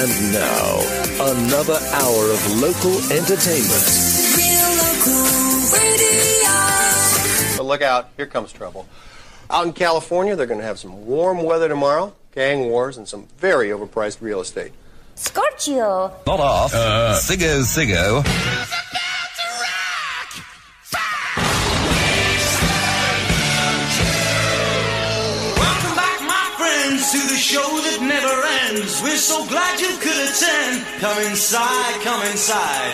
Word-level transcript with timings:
And 0.00 0.32
now, 0.32 0.78
another 1.32 1.76
hour 1.90 2.30
of 2.30 2.60
local 2.62 2.94
entertainment. 3.10 3.84
Real 4.36 4.70
local 4.78 5.26
radio. 5.74 7.56
But 7.56 7.64
look 7.64 7.82
out, 7.82 8.10
here 8.16 8.26
comes 8.26 8.52
trouble. 8.52 8.86
Out 9.50 9.66
in 9.66 9.72
California, 9.72 10.36
they're 10.36 10.46
going 10.46 10.60
to 10.60 10.66
have 10.66 10.78
some 10.78 11.04
warm 11.04 11.42
weather 11.42 11.66
tomorrow, 11.66 12.14
gang 12.32 12.68
wars, 12.68 12.96
and 12.96 13.08
some 13.08 13.26
very 13.38 13.70
overpriced 13.70 14.20
real 14.20 14.40
estate. 14.40 14.70
Scorchio. 15.16 16.12
Not 16.28 16.38
off. 16.38 16.72
Uh, 16.72 17.18
Sigo, 17.20 17.62
Sigo. 17.64 18.22
Never 28.78 28.82
ends. 28.82 29.02
We're 29.02 29.16
so 29.16 29.46
glad 29.46 29.80
you 29.80 29.96
could 29.98 30.16
attend. 30.16 30.84
Come 31.00 31.22
inside, 31.30 32.00
come 32.02 32.22
inside. 32.26 32.92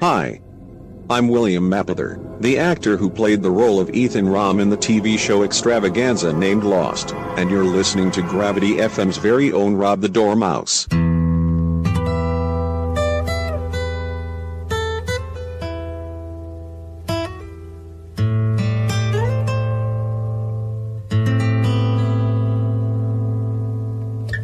Hi. 0.00 0.40
I'm 1.10 1.26
William 1.26 1.68
Mapother, 1.68 2.40
the 2.40 2.56
actor 2.56 2.96
who 2.96 3.10
played 3.10 3.42
the 3.42 3.50
role 3.50 3.80
of 3.80 3.90
Ethan 3.90 4.28
Rom 4.28 4.60
in 4.60 4.70
the 4.70 4.76
TV 4.76 5.18
show 5.18 5.42
extravaganza 5.42 6.32
named 6.32 6.62
Lost, 6.62 7.14
and 7.36 7.50
you're 7.50 7.64
listening 7.64 8.12
to 8.12 8.22
Gravity 8.22 8.76
FM's 8.76 9.16
very 9.16 9.50
own 9.50 9.74
Rob 9.74 10.02
the 10.02 10.08
Dormouse. 10.08 10.86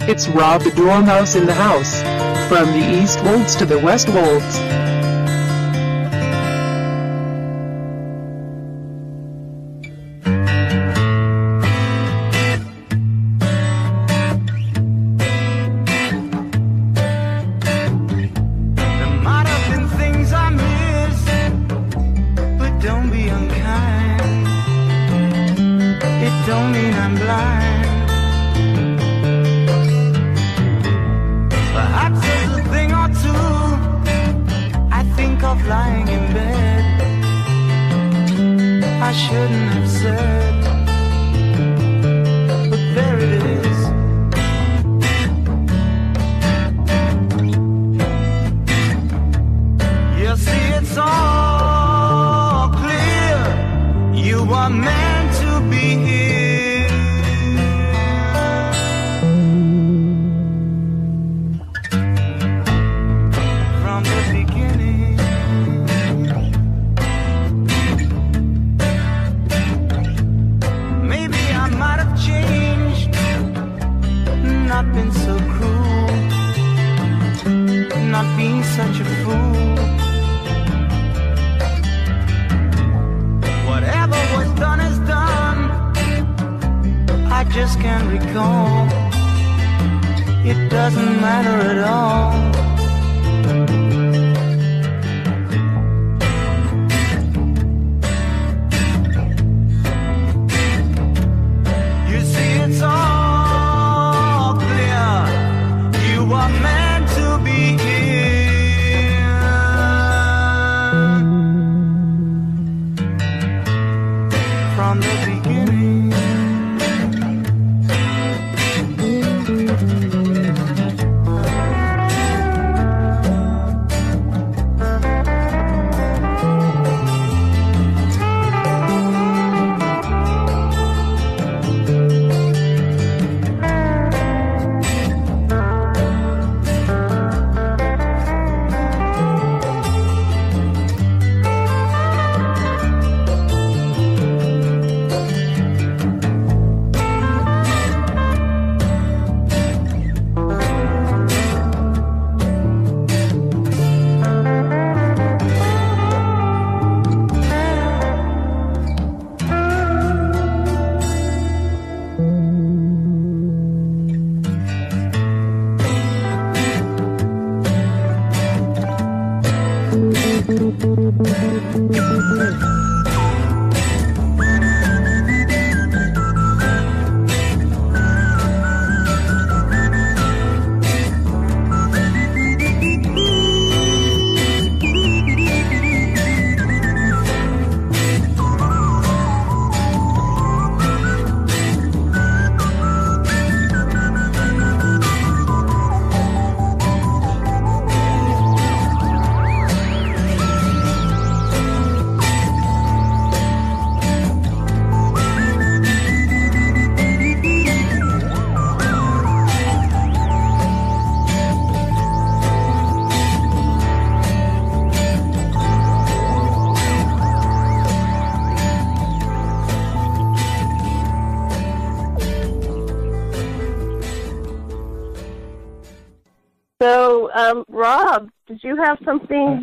It's 0.09 0.29
Rob 0.29 0.63
the 0.63 0.71
Dormouse 0.71 1.35
in 1.35 1.47
the 1.47 1.55
house. 1.55 2.01
From 2.49 2.71
the 2.71 3.03
East 3.03 3.21
Wolds 3.25 3.57
to 3.57 3.67
the 3.67 3.81
West 3.81 4.09
Wolds. 4.09 4.96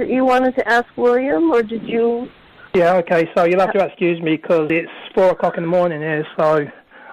That 0.03 0.13
you 0.13 0.25
wanted 0.25 0.53
to 0.55 0.67
ask 0.67 0.85
William, 0.97 1.51
or 1.51 1.63
did 1.63 1.83
you 1.87 2.27
Yeah, 2.73 2.95
okay, 2.95 3.29
so 3.35 3.45
you'll 3.45 3.61
have 3.61 3.71
to 3.73 3.85
excuse 3.85 4.21
me 4.21 4.35
because 4.35 4.67
it's 4.69 4.91
4 5.15 5.29
o'clock 5.31 5.55
in 5.57 5.63
the 5.63 5.69
morning 5.69 6.01
here, 6.01 6.25
so 6.37 6.65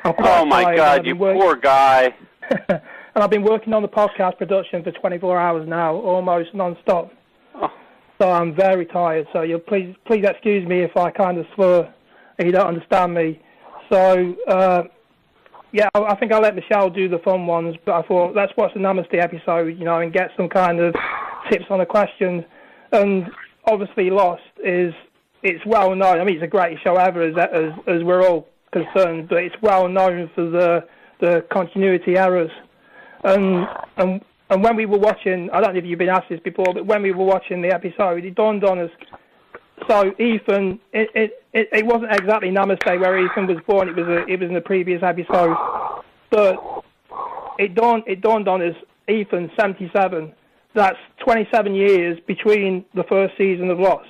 I'm 0.05 0.15
quite 0.15 0.41
Oh 0.41 0.45
my 0.45 0.65
tired. 0.65 0.77
God, 0.77 1.07
you 1.07 1.15
been 1.15 1.21
work- 1.21 1.39
poor 1.39 1.57
guy. 1.57 2.15
and 2.69 2.81
I've 3.15 3.31
been 3.31 3.45
working 3.45 3.73
on 3.75 3.83
the 3.83 3.89
podcast 3.89 4.39
production 4.39 4.83
for 4.83 4.91
24 4.91 5.39
hours 5.39 5.69
now, 5.69 5.95
almost 5.95 6.53
non-stop. 6.53 7.13
Oh. 7.55 7.69
So 8.21 8.29
I'm 8.31 8.55
very 8.57 8.87
tired. 8.87 9.29
So 9.33 9.43
you'll 9.43 9.61
please 9.61 9.95
please 10.05 10.25
excuse 10.27 10.67
me 10.67 10.81
if 10.81 10.97
I 10.97 11.11
kind 11.11 11.39
of 11.39 11.47
slur 11.55 11.89
and 12.39 12.47
you 12.47 12.53
don't 12.53 12.67
understand 12.67 13.15
me. 13.15 13.41
So 13.91 14.35
uh, 14.49 14.83
yeah, 15.73 15.89
I, 15.95 16.01
I 16.01 16.17
think 16.17 16.33
I'll 16.33 16.43
let 16.43 16.57
Michelle 16.57 16.91
do 16.91 17.09
the 17.09 17.19
fun 17.21 17.47
ones. 17.47 17.77
But 17.87 17.95
I 17.95 18.03
thought 18.09 18.35
let's 18.35 18.53
watch 18.57 18.75
the 18.75 18.81
Namaste 18.81 19.15
episode, 19.15 19.79
you 19.79 19.85
know, 19.85 20.01
and 20.01 20.13
get 20.13 20.31
some 20.37 20.49
kind 20.49 20.81
of 20.81 20.95
tips 21.51 21.67
on 21.71 21.79
the 21.79 21.87
questions. 21.87 22.43
And 22.93 23.31
obviously, 23.67 24.11
Lost 24.11 24.43
is 24.65 24.93
it's 25.43 25.65
well 25.65 25.95
known. 25.95 26.21
I 26.21 26.25
mean, 26.25 26.35
it's 26.37 26.43
the 26.43 26.49
greatest 26.49 26.83
show 26.83 26.97
ever, 26.97 27.23
as 27.23 27.37
as, 27.37 27.73
as 27.87 28.03
we're 28.03 28.27
all 28.27 28.49
concerned. 28.73 29.29
But 29.29 29.45
it's 29.45 29.57
well 29.63 29.89
known 29.89 30.31
for 30.35 30.49
the 30.49 30.87
the 31.21 31.45
continuity 31.51 32.17
errors. 32.17 32.51
And 33.25 33.67
and 33.97 34.21
and 34.51 34.65
when 34.65 34.77
we 34.77 34.87
were 34.87 34.99
watching, 34.99 35.51
I 35.53 35.61
don't 35.61 35.75
know 35.75 35.79
if 35.79 35.87
you've 35.87 35.99
been 35.99 36.09
asked 36.09 36.29
this 36.29 36.41
before, 36.41 36.75
but 36.75 36.87
when 36.87 37.03
we 37.03 37.13
were 37.13 37.25
watching 37.25 37.63
the 37.63 37.73
episode, 37.73 38.25
it 38.25 38.35
dawned 38.35 38.65
on 38.65 38.81
us. 38.81 38.91
So 39.89 40.13
Ethan, 40.19 40.81
it 40.93 41.09
it, 41.15 41.45
it, 41.53 41.69
it 41.73 41.87
wasn't 41.87 42.13
exactly 42.13 42.51
Namaste 42.51 43.01
where 43.01 43.19
Ethan 43.25 43.47
was 43.47 43.59
born. 43.67 43.89
It 43.89 43.97
was 43.97 44.09
a, 44.09 44.27
it 44.27 44.41
was 44.41 44.49
in 44.49 44.55
the 44.55 44.61
previous 44.61 45.03
episode, 45.03 45.57
but 46.31 46.85
it 47.59 47.75
dawned 47.75 48.05
it 48.07 48.21
dawned 48.21 48.49
on 48.49 48.63
us. 48.63 48.75
Ethan, 49.09 49.51
seventy 49.59 49.91
seven. 49.95 50.33
That's 50.75 50.99
twenty 51.19 51.49
seven 51.53 51.75
years 51.75 52.19
between 52.27 52.85
the 52.95 53.03
first 53.05 53.37
season 53.37 53.71
of 53.71 53.79
Lost. 53.81 54.09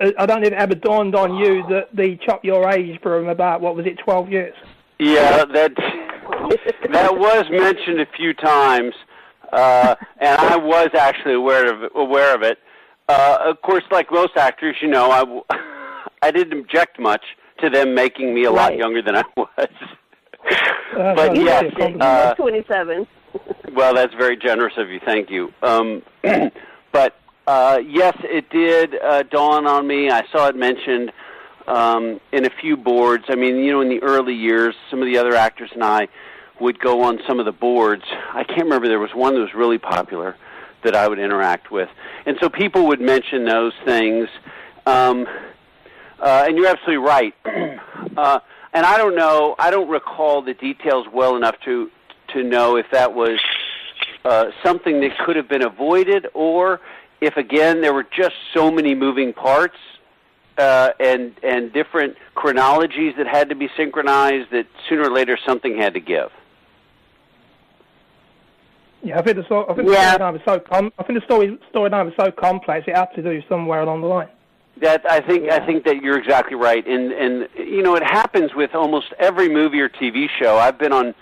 I 0.00 0.12
I 0.18 0.26
don't 0.26 0.40
know 0.42 0.46
if 0.46 0.52
it 0.52 0.58
ever 0.58 0.74
dawned 0.74 1.14
on 1.14 1.36
you 1.36 1.62
that 1.70 1.88
they 1.94 2.16
chopped 2.16 2.44
your 2.44 2.68
age 2.70 3.00
from 3.02 3.28
about 3.28 3.60
what 3.60 3.74
was 3.76 3.86
it, 3.86 3.98
twelve 4.04 4.30
years. 4.30 4.54
Yeah, 4.98 5.44
that 5.46 5.72
that 6.92 7.16
was 7.16 7.46
mentioned 7.50 8.00
a 8.00 8.06
few 8.16 8.34
times, 8.34 8.94
uh, 9.52 9.94
and 10.20 10.38
I 10.40 10.56
was 10.56 10.90
actually 10.94 11.34
aware 11.34 11.72
of 11.72 11.82
it, 11.84 11.92
aware 11.94 12.34
of 12.34 12.42
it. 12.42 12.58
Uh, 13.08 13.38
of 13.46 13.60
course, 13.62 13.82
like 13.90 14.10
most 14.12 14.36
actors, 14.36 14.76
you 14.80 14.88
know, 14.88 15.10
I 15.10 15.20
w- 15.20 15.42
I 16.22 16.30
didn't 16.30 16.58
object 16.60 17.00
much 17.00 17.22
to 17.60 17.70
them 17.70 17.94
making 17.94 18.34
me 18.34 18.44
a 18.44 18.50
lot 18.50 18.70
Right. 18.70 18.78
younger 18.78 19.02
than 19.02 19.16
I 19.16 19.24
was. 19.36 19.48
But 20.94 21.16
so 21.16 21.32
yes, 21.34 21.64
it's 21.64 21.74
a 21.74 21.78
compliment. 21.78 22.02
uh, 22.02 22.34
27. 22.34 23.06
Well, 23.72 23.94
that's 23.94 24.14
very 24.14 24.36
generous 24.36 24.74
of 24.76 24.90
you. 24.90 25.00
Thank 25.04 25.30
you. 25.30 25.52
Um, 25.62 26.02
but 26.92 27.16
uh, 27.46 27.80
yes, 27.86 28.16
it 28.22 28.50
did 28.50 28.94
uh, 29.00 29.22
dawn 29.24 29.66
on 29.66 29.86
me. 29.86 30.10
I 30.10 30.22
saw 30.30 30.48
it 30.48 30.56
mentioned 30.56 31.12
um, 31.66 32.20
in 32.32 32.44
a 32.44 32.50
few 32.60 32.76
boards. 32.76 33.24
I 33.28 33.34
mean, 33.34 33.56
you 33.56 33.72
know, 33.72 33.80
in 33.80 33.88
the 33.88 34.02
early 34.02 34.34
years, 34.34 34.74
some 34.90 35.00
of 35.00 35.06
the 35.06 35.18
other 35.18 35.34
actors 35.34 35.70
and 35.72 35.82
I 35.82 36.08
would 36.60 36.78
go 36.78 37.02
on 37.02 37.20
some 37.26 37.40
of 37.40 37.46
the 37.46 37.52
boards. 37.52 38.04
I 38.32 38.44
can't 38.44 38.64
remember. 38.64 38.88
There 38.88 39.00
was 39.00 39.14
one 39.14 39.34
that 39.34 39.40
was 39.40 39.54
really 39.54 39.78
popular 39.78 40.36
that 40.84 40.94
I 40.94 41.08
would 41.08 41.18
interact 41.18 41.70
with, 41.70 41.88
and 42.26 42.36
so 42.40 42.48
people 42.48 42.86
would 42.88 43.00
mention 43.00 43.44
those 43.44 43.72
things. 43.84 44.28
Um, 44.84 45.26
uh, 46.18 46.44
and 46.46 46.56
you're 46.56 46.68
absolutely 46.68 47.04
right. 47.04 47.34
uh, 48.16 48.40
and 48.72 48.86
I 48.86 48.96
don't 48.96 49.16
know. 49.16 49.54
I 49.58 49.70
don't 49.70 49.88
recall 49.88 50.42
the 50.42 50.54
details 50.54 51.06
well 51.12 51.36
enough 51.36 51.56
to 51.64 51.90
to 52.34 52.42
know 52.42 52.76
if 52.76 52.86
that 52.92 53.14
was 53.14 53.38
uh, 54.24 54.46
something 54.62 55.00
that 55.00 55.16
could 55.24 55.36
have 55.36 55.48
been 55.48 55.62
avoided, 55.64 56.26
or 56.34 56.80
if 57.20 57.36
again 57.36 57.80
there 57.80 57.92
were 57.94 58.06
just 58.16 58.34
so 58.54 58.70
many 58.70 58.94
moving 58.94 59.32
parts 59.32 59.76
uh, 60.58 60.90
and 61.00 61.34
and 61.42 61.72
different 61.72 62.16
chronologies 62.34 63.14
that 63.16 63.26
had 63.26 63.48
to 63.48 63.54
be 63.54 63.68
synchronized 63.76 64.50
that 64.50 64.66
sooner 64.88 65.04
or 65.04 65.10
later 65.10 65.38
something 65.46 65.76
had 65.76 65.94
to 65.94 66.00
give. 66.00 66.30
Yeah, 69.02 69.18
I 69.18 69.22
think 69.22 69.36
the 69.36 69.44
story, 69.44 69.66
I 69.68 69.74
think 69.74 69.88
Yeah. 69.88 70.16
the 70.16 70.18
storyline 70.24 70.32
was 70.32 70.42
so 70.44 70.60
com- 70.60 70.92
I 70.98 71.02
think 71.02 71.18
the 71.18 71.24
story 71.24 71.58
storyline 71.74 72.04
was 72.04 72.14
so 72.16 72.30
complex 72.30 72.86
it 72.86 72.96
had 72.96 73.06
to 73.14 73.22
do 73.22 73.42
somewhere 73.48 73.80
along 73.80 74.02
the 74.02 74.06
line. 74.06 74.28
That 74.80 75.04
I 75.10 75.20
think 75.20 75.50
I 75.50 75.64
think 75.66 75.84
that 75.84 76.02
you're 76.02 76.18
exactly 76.18 76.54
right, 76.54 76.86
and 76.86 77.12
and 77.12 77.48
you 77.56 77.82
know 77.82 77.94
it 77.96 78.04
happens 78.04 78.54
with 78.54 78.74
almost 78.74 79.12
every 79.18 79.48
movie 79.48 79.80
or 79.80 79.88
TV 79.88 80.28
show. 80.38 80.56
I've 80.56 80.78
been 80.78 80.92
on, 80.92 81.14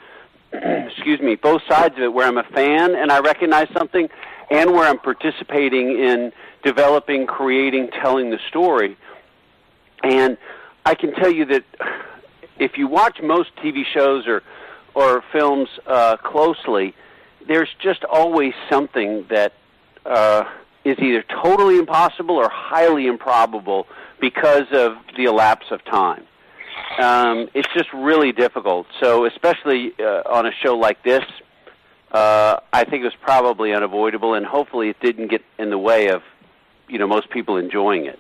excuse 0.53 1.21
me, 1.21 1.37
both 1.37 1.63
sides 1.69 1.97
of 1.97 2.03
it, 2.03 2.13
where 2.13 2.27
I'm 2.27 2.39
a 2.39 2.45
fan 2.45 2.95
and 2.95 3.11
I 3.11 3.21
recognize 3.21 3.69
something, 3.77 4.09
and 4.51 4.73
where 4.73 4.89
I'm 4.89 4.99
participating 4.99 5.99
in 5.99 6.33
developing, 6.65 7.27
creating, 7.27 7.91
telling 8.03 8.31
the 8.31 8.39
story. 8.49 8.97
And 10.03 10.37
I 10.85 10.95
can 10.95 11.15
tell 11.15 11.31
you 11.31 11.45
that 11.47 11.65
if 12.59 12.77
you 12.77 12.89
watch 12.89 13.21
most 13.23 13.55
TV 13.57 13.85
shows 13.85 14.27
or 14.27 14.43
or 14.95 15.23
films 15.33 15.69
uh, 15.87 16.17
closely, 16.17 16.95
there's 17.47 17.69
just 17.81 18.05
always 18.05 18.53
something 18.69 19.25
that 19.31 19.53
uh, 20.05 20.45
is 20.85 20.99
either 20.99 21.23
totally 21.43 21.79
impossible 21.79 22.37
or 22.37 22.49
highly 22.49 23.07
improbable 23.07 23.87
because 24.21 24.67
of 24.73 24.97
the 25.17 25.25
elapse 25.25 25.67
of 25.71 25.85
time. 25.85 26.25
Um, 26.99 27.49
it's 27.55 27.69
just 27.75 27.93
really 27.93 28.33
difficult. 28.33 28.87
So, 29.01 29.25
especially 29.27 29.93
uh, 29.99 30.23
on 30.27 30.47
a 30.47 30.53
show 30.63 30.77
like 30.77 31.03
this, 31.03 31.25
uh, 32.13 32.59
I 32.73 32.85
think 32.85 33.03
it 33.03 33.05
was 33.05 33.15
probably 33.23 33.73
unavoidable, 33.73 34.35
and 34.35 34.45
hopefully, 34.45 34.89
it 34.89 35.01
didn't 35.01 35.29
get 35.29 35.43
in 35.59 35.71
the 35.71 35.79
way 35.79 36.09
of 36.09 36.23
you 36.89 36.99
know 36.99 37.07
most 37.07 37.31
people 37.31 37.57
enjoying 37.57 38.07
it. 38.07 38.19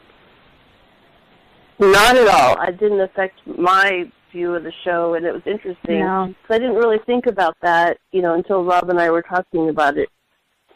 Not 1.78 2.16
at 2.16 2.28
all. 2.28 2.62
It 2.62 2.78
didn't 2.78 3.00
affect 3.00 3.40
my 3.46 4.10
view 4.30 4.54
of 4.54 4.62
the 4.62 4.72
show, 4.84 5.14
and 5.14 5.26
it 5.26 5.32
was 5.32 5.42
interesting. 5.46 6.00
No. 6.00 6.34
'Cause 6.42 6.56
I 6.56 6.58
didn't 6.58 6.76
really 6.76 6.98
think 6.98 7.26
about 7.26 7.56
that, 7.62 7.98
you 8.12 8.22
know, 8.22 8.34
until 8.34 8.62
Rob 8.64 8.88
and 8.90 9.00
I 9.00 9.10
were 9.10 9.22
talking 9.22 9.68
about 9.70 9.96
it 9.96 10.08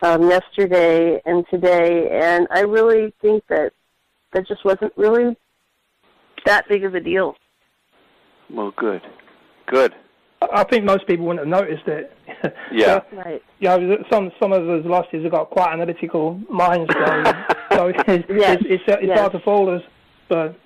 um, 0.02 0.28
yesterday 0.28 1.20
and 1.24 1.46
today, 1.48 2.08
and 2.10 2.48
I 2.50 2.60
really 2.60 3.12
think 3.20 3.46
that 3.48 3.72
that 4.32 4.46
just 4.48 4.64
wasn't 4.64 4.92
really 4.96 5.36
that 6.46 6.66
big 6.68 6.84
of 6.84 6.94
a 6.94 7.00
deal. 7.00 7.36
Well, 8.50 8.72
good, 8.76 9.02
good. 9.66 9.94
I 10.42 10.60
I 10.60 10.64
think 10.64 10.84
most 10.84 11.06
people 11.06 11.26
wouldn't 11.26 11.46
have 11.46 11.60
noticed 11.60 11.86
it. 11.88 12.16
Yeah. 12.72 13.00
Right. 13.12 13.42
Yeah, 13.60 13.78
some 14.10 14.30
some 14.40 14.52
of 14.52 14.68
us 14.68 14.84
losses 14.84 15.22
have 15.22 15.32
got 15.32 15.50
quite 15.50 15.72
analytical 15.72 16.38
minds, 16.50 16.92
so, 16.92 17.22
so 17.72 17.86
it's, 17.88 18.24
Yes, 18.28 18.58
it's, 18.60 18.64
it's, 18.68 18.82
it's 18.86 19.06
yes. 19.06 19.18
hard 19.18 19.32
to 19.32 19.40
fool 19.40 19.70
us. 19.70 19.82
But 20.28 20.56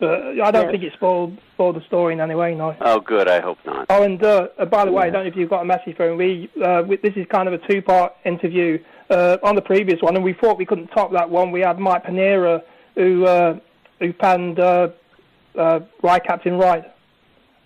but 0.00 0.40
I 0.40 0.50
don't 0.50 0.64
Yes. 0.64 0.70
think 0.72 0.82
it 0.84 0.92
spoiled 0.94 1.36
spoiled 1.54 1.76
the 1.76 1.82
story 1.86 2.14
in 2.14 2.20
any 2.20 2.34
way, 2.34 2.54
no. 2.54 2.74
Oh, 2.80 3.00
good. 3.00 3.28
I 3.28 3.40
hope 3.40 3.58
not. 3.66 3.86
Oh, 3.90 4.02
and 4.02 4.22
uh, 4.22 4.48
uh, 4.58 4.64
by 4.64 4.84
the 4.84 4.92
way, 4.92 5.06
I 5.06 5.10
don't 5.10 5.24
know 5.24 5.28
if 5.28 5.36
you've 5.36 5.50
got 5.50 5.62
a 5.62 5.64
message 5.64 5.96
from 5.96 6.16
we. 6.16 6.50
Uh, 6.62 6.82
we 6.86 6.96
this 6.96 7.14
is 7.16 7.26
kind 7.28 7.46
of 7.48 7.54
a 7.54 7.68
two-part 7.68 8.12
interview 8.24 8.78
uh, 9.10 9.36
on 9.42 9.54
the 9.54 9.62
previous 9.62 10.00
one, 10.02 10.16
and 10.16 10.24
we 10.24 10.32
thought 10.32 10.58
we 10.58 10.64
couldn't 10.66 10.88
top 10.88 11.12
that 11.12 11.28
one. 11.30 11.50
We 11.52 11.60
had 11.60 11.78
Mike 11.78 12.04
Panera, 12.04 12.62
who 12.94 13.24
uh, 13.26 13.58
who 14.00 14.12
panned 14.12 14.58
uh, 14.60 14.88
uh, 15.56 15.80
Right 16.02 16.22
Captain 16.24 16.56
Right, 16.58 16.84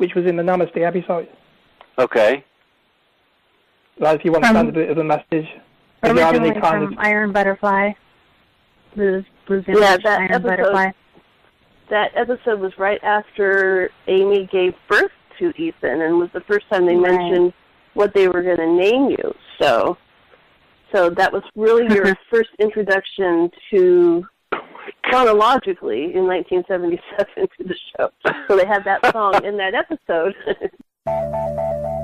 which 0.02 0.16
was 0.16 0.26
in 0.26 0.34
the 0.34 0.42
Namaste 0.42 0.76
episode. 0.82 1.28
Okay. 1.96 2.44
Right, 4.00 4.18
if 4.18 4.24
you 4.24 4.32
want 4.32 4.42
to 4.44 4.50
send 4.50 4.68
a 4.68 4.72
bit 4.72 4.90
of 4.90 4.98
a 4.98 5.04
message, 5.04 5.24
if 5.30 5.48
you 6.02 6.08
have 6.08 6.34
any 6.34 6.48
Originally 6.48 6.60
kind 6.60 6.84
from 6.84 6.92
of 6.94 6.98
Iron 6.98 7.30
Butterfly. 7.32 7.92
Blues, 8.96 9.24
Blues 9.46 9.64
Yeah, 9.68 9.74
Village, 9.74 10.02
that 10.02 10.18
Iron 10.18 10.32
episode- 10.32 10.48
Butterfly. 10.48 10.90
That 11.90 12.10
episode 12.16 12.58
was 12.58 12.72
right 12.78 12.98
after 13.04 13.90
Amy 14.08 14.48
gave 14.50 14.74
birth 14.88 15.12
to 15.38 15.52
Ethan, 15.56 16.00
and 16.00 16.18
was 16.18 16.30
the 16.32 16.40
first 16.40 16.68
time 16.68 16.84
they 16.86 16.96
Right. 16.96 17.12
mentioned 17.12 17.52
what 17.94 18.12
they 18.12 18.26
were 18.26 18.42
going 18.42 18.56
to 18.56 18.66
name 18.66 19.10
you. 19.10 19.34
So, 19.60 19.96
so 20.92 21.10
that 21.10 21.32
was 21.32 21.44
really 21.54 21.84
your 21.94 22.16
first 22.30 22.50
introduction 22.58 23.50
to 23.70 24.26
chronologically 25.04 26.14
in 26.14 26.26
1977 26.26 27.48
to 27.58 27.64
the 27.64 27.76
show. 27.96 28.10
So 28.48 28.56
they 28.56 28.66
had 28.66 28.84
that 28.84 29.12
song 29.12 29.44
in 29.44 29.56
that 29.56 29.74
episode. 29.74 30.34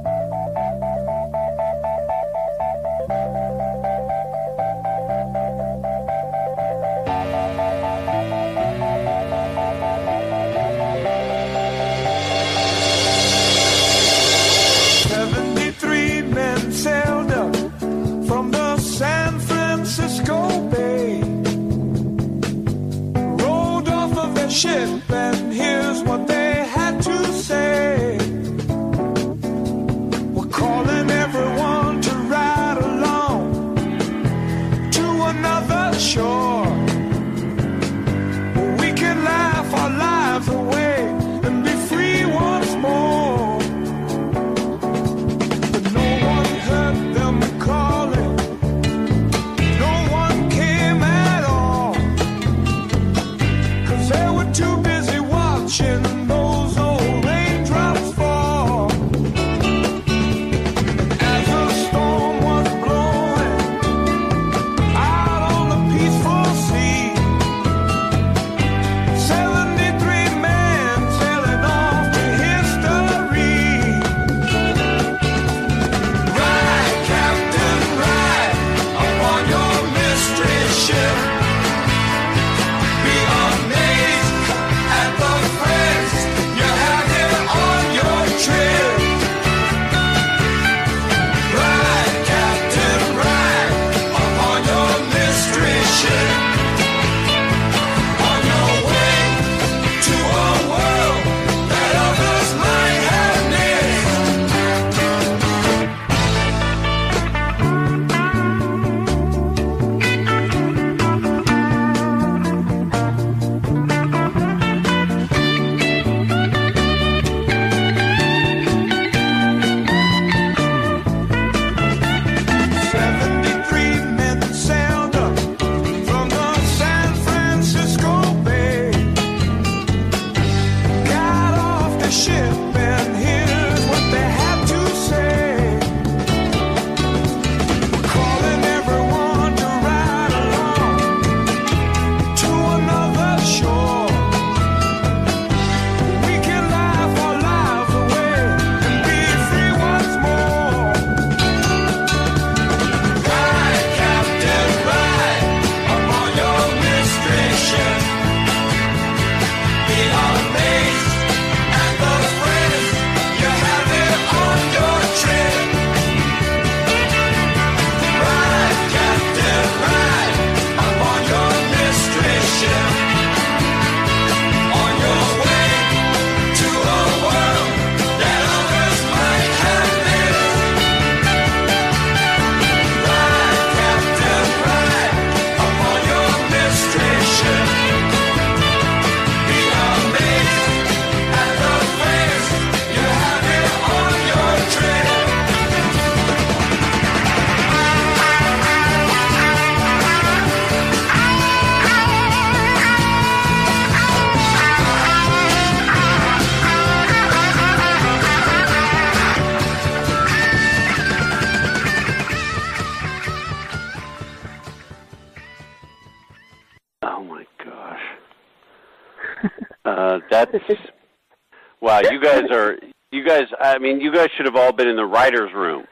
I 223.74 223.78
mean, 223.78 224.00
you 224.00 224.12
guys 224.12 224.28
should 224.36 224.46
have 224.46 224.56
all 224.56 224.72
been 224.72 224.88
in 224.88 224.96
the 224.96 225.04
writers' 225.06 225.52
room. 225.54 225.84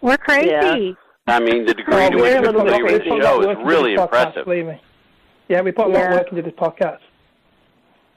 We're 0.00 0.16
crazy. 0.16 0.50
Yeah. 0.50 0.92
I 1.26 1.38
mean, 1.40 1.64
the 1.64 1.74
degree 1.74 1.94
Well, 1.94 2.10
to 2.10 2.16
we're 2.16 2.22
which 2.22 2.34
you 2.34 2.40
little 2.40 2.60
play 2.62 2.72
bit 2.72 2.82
with 2.82 3.02
crazy. 3.02 3.16
the 3.18 3.22
show 3.22 3.50
is 3.50 3.56
really 3.64 3.92
this 3.92 4.00
podcast, 4.00 4.02
impressive. 4.04 4.44
Believe 4.44 4.66
me. 4.66 4.80
Yeah, 5.48 5.60
we 5.62 5.70
put 5.72 5.86
a 5.86 5.88
lot 5.88 5.98
Yeah. 5.98 6.06
of 6.08 6.12
work 6.18 6.28
into 6.30 6.42
this 6.42 6.52
podcast. 6.54 6.98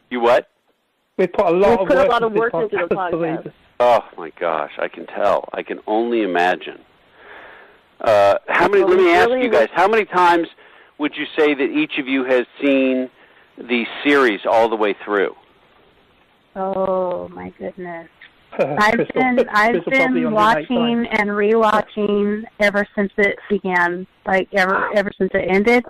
You 0.10 0.20
what? 0.22 0.50
We 1.18 1.28
put 1.28 1.46
a 1.46 1.50
lot 1.52 1.70
We 1.80 1.84
of 1.84 1.88
put 1.90 1.98
a 1.98 2.00
work 2.02 2.10
lot 2.10 2.24
of 2.24 2.32
into 2.32 2.40
work 2.40 2.52
this 2.54 2.64
into 2.74 2.88
the 2.88 2.96
podcast. 2.96 3.12
believe 3.12 3.54
Oh 3.80 4.00
my 4.18 4.32
gosh, 4.40 4.72
I 4.80 4.88
can 4.88 5.06
tell. 5.08 5.48
I 5.54 5.62
can 5.62 5.80
only 5.86 6.24
imagine. 6.24 6.80
Uh, 8.02 8.36
how 8.48 8.68
many? 8.68 8.84
Well, 8.84 8.96
Let 8.96 9.00
me 9.04 9.14
ask 9.14 9.30
really 9.30 9.44
you 9.44 9.52
guys. 9.52 9.68
How 9.74 9.88
many 9.88 10.06
times 10.06 10.48
would 10.98 11.14
you 11.16 11.26
say 11.38 11.54
that 11.54 11.70
each 11.70 11.98
of 12.00 12.08
you 12.08 12.24
has 12.26 12.46
seen 12.62 13.10
the 13.58 13.86
series 14.04 14.42
all 14.50 14.70
the 14.70 14.76
way 14.76 14.96
through? 15.06 15.36
Oh 16.56 17.28
my 17.30 17.50
goodness. 17.60 18.08
I've 18.80 18.94
Crystal- 18.94 19.22
been 19.22 19.50
I've 19.50 19.72
Crystal 19.84 19.92
been 19.92 20.02
on 20.02 20.14
the 20.14 20.22
night 20.22 20.34
watching 20.34 21.06
and 21.12 21.30
rewatching 21.30 22.44
ever 22.60 22.88
since 22.96 23.12
it 23.18 23.38
began. 23.50 24.08
Like 24.26 24.48
ever 24.54 24.90
ever 24.96 25.12
since 25.18 25.32
it 25.34 25.46
ended. 25.50 25.86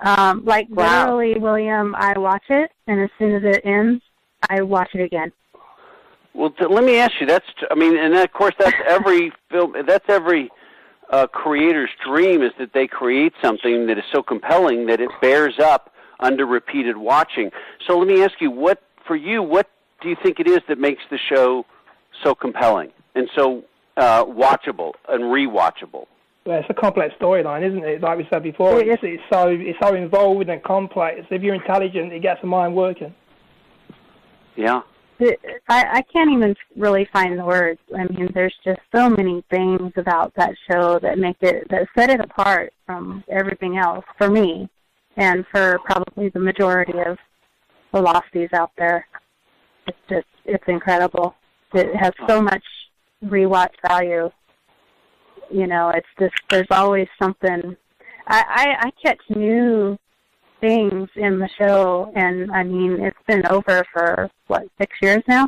Um, 0.00 0.44
like 0.44 0.66
Wow. 0.70 1.16
literally, 1.16 1.38
William, 1.40 1.94
I 1.96 2.16
watch 2.18 2.44
it, 2.50 2.70
and 2.86 3.00
as 3.00 3.10
soon 3.18 3.34
as 3.34 3.42
it 3.44 3.62
ends, 3.64 4.02
I 4.48 4.62
watch 4.62 4.90
it 4.94 5.02
again. 5.02 5.32
Well, 6.34 6.50
t- 6.50 6.66
let 6.66 6.84
me 6.84 6.98
ask 6.98 7.12
you. 7.20 7.26
That's. 7.26 7.46
I 7.70 7.74
mean, 7.74 7.96
and 7.98 8.14
of 8.14 8.32
course, 8.32 8.54
that's 8.58 8.76
every 8.88 9.32
film. 9.50 9.74
That's 9.86 10.04
every 10.08 10.50
uh, 11.10 11.26
creator's 11.26 11.90
dream 12.06 12.42
is 12.42 12.52
that 12.58 12.72
they 12.74 12.86
create 12.86 13.32
something 13.42 13.86
that 13.88 13.98
is 13.98 14.04
so 14.12 14.22
compelling 14.22 14.86
that 14.86 15.00
it 15.00 15.10
bears 15.20 15.58
up 15.58 15.92
under 16.20 16.46
repeated 16.46 16.96
watching. 16.96 17.50
So 17.86 17.98
let 17.98 18.06
me 18.06 18.22
ask 18.22 18.34
you, 18.40 18.50
what 18.50 18.82
for 19.06 19.16
you? 19.16 19.42
What 19.42 19.68
do 20.00 20.08
you 20.08 20.16
think 20.22 20.40
it 20.40 20.48
is 20.48 20.60
that 20.68 20.78
makes 20.78 21.02
the 21.10 21.18
show 21.28 21.64
so 22.22 22.34
compelling 22.34 22.90
and 23.14 23.28
so 23.36 23.64
uh, 23.96 24.24
watchable 24.24 24.92
and 25.08 25.24
rewatchable? 25.24 26.06
Well, 26.46 26.60
it's 26.60 26.70
a 26.70 26.74
complex 26.74 27.14
storyline, 27.20 27.66
isn't 27.68 27.84
it? 27.84 28.00
Like 28.00 28.18
we 28.18 28.26
said 28.30 28.42
before, 28.42 28.80
It 28.80 28.88
it's, 28.88 29.02
it's 29.02 29.22
so 29.30 29.48
it's 29.48 29.78
so 29.82 29.94
involved 29.94 30.48
and 30.48 30.62
complex. 30.62 31.20
If 31.30 31.42
you're 31.42 31.54
intelligent, 31.54 32.12
it 32.12 32.22
gets 32.22 32.40
the 32.40 32.46
mind 32.46 32.74
working. 32.74 33.14
Yeah. 34.56 34.80
I, 35.20 35.38
I 35.68 36.02
can't 36.12 36.30
even 36.30 36.54
really 36.76 37.08
find 37.12 37.38
the 37.38 37.44
words. 37.44 37.80
I 37.94 38.04
mean, 38.04 38.30
there's 38.34 38.54
just 38.64 38.80
so 38.94 39.10
many 39.10 39.44
things 39.50 39.92
about 39.96 40.32
that 40.36 40.54
show 40.70 40.98
that 41.00 41.18
make 41.18 41.36
it 41.40 41.66
that 41.70 41.88
set 41.96 42.08
it 42.08 42.20
apart 42.20 42.72
from 42.86 43.24
everything 43.28 43.78
else 43.78 44.04
for 44.16 44.30
me, 44.30 44.68
and 45.16 45.44
for 45.50 45.80
probably 45.84 46.28
the 46.28 46.40
majority 46.40 46.98
of 47.04 47.18
the 47.92 48.00
losties 48.00 48.52
out 48.52 48.70
there. 48.78 49.06
It's 49.88 49.98
just 50.08 50.26
it's 50.44 50.64
incredible. 50.68 51.34
It 51.74 51.94
has 51.96 52.12
so 52.26 52.40
much 52.40 52.62
rewatch 53.24 53.74
value. 53.86 54.30
You 55.50 55.66
know, 55.66 55.90
it's 55.90 56.08
just 56.18 56.34
there's 56.50 56.66
always 56.70 57.08
something. 57.20 57.76
I 58.26 58.44
I, 58.48 58.86
I 58.86 58.90
catch 59.02 59.20
new 59.30 59.98
things 60.60 61.08
in 61.16 61.38
the 61.38 61.48
show, 61.58 62.12
and 62.14 62.50
I 62.52 62.62
mean, 62.64 63.00
it's 63.00 63.16
been 63.26 63.46
over 63.46 63.84
for 63.92 64.30
what 64.48 64.64
six 64.78 64.96
years 65.00 65.22
now, 65.28 65.44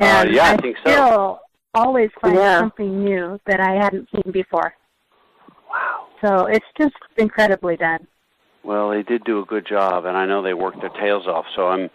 Uh, 0.00 0.04
and 0.04 0.32
yeah, 0.32 0.50
I 0.52 0.56
think 0.56 0.76
so. 0.84 0.90
still 0.90 1.40
always 1.74 2.10
find 2.20 2.36
Yeah. 2.36 2.60
something 2.60 3.04
new 3.04 3.38
that 3.46 3.60
I 3.60 3.72
hadn't 3.74 4.08
seen 4.14 4.32
before. 4.32 4.74
Wow! 5.70 6.06
So 6.22 6.46
it's 6.46 6.64
just 6.78 6.94
incredibly 7.16 7.76
done. 7.76 8.06
Well, 8.62 8.90
they 8.90 9.02
did 9.02 9.24
do 9.24 9.40
a 9.40 9.44
good 9.44 9.66
job, 9.66 10.06
and 10.06 10.16
I 10.16 10.24
know 10.24 10.40
they 10.42 10.54
worked 10.54 10.80
their 10.80 10.90
tails 10.90 11.26
off. 11.26 11.44
So 11.54 11.68
I'm, 11.68 11.90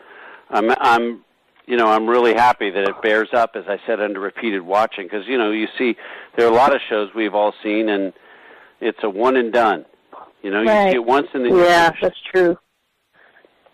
I'm, 0.51 0.69
I'm, 0.79 1.23
you 1.67 1.77
know, 1.77 1.87
I'm 1.87 2.07
really 2.07 2.33
happy 2.33 2.69
that 2.71 2.83
it 2.89 3.01
bears 3.01 3.29
up, 3.33 3.51
as 3.55 3.63
I 3.67 3.77
said, 3.85 4.01
under 4.01 4.19
repeated 4.19 4.61
watching. 4.61 5.05
Because 5.05 5.27
you 5.27 5.37
know, 5.37 5.51
you 5.51 5.67
see, 5.77 5.95
there 6.37 6.47
are 6.47 6.51
a 6.51 6.55
lot 6.55 6.73
of 6.73 6.81
shows 6.89 7.09
we've 7.15 7.35
all 7.35 7.53
seen, 7.63 7.89
and 7.89 8.13
it's 8.79 8.99
a 9.03 9.09
one 9.09 9.37
and 9.37 9.53
done. 9.53 9.85
You 10.41 10.49
know, 10.51 10.61
you 10.61 10.67
see 10.69 10.95
it 10.95 11.05
once 11.05 11.27
and 11.33 11.45
then 11.45 11.55
Yeah, 11.55 11.89
finished. 11.89 12.01
that's 12.01 12.21
true. 12.33 12.57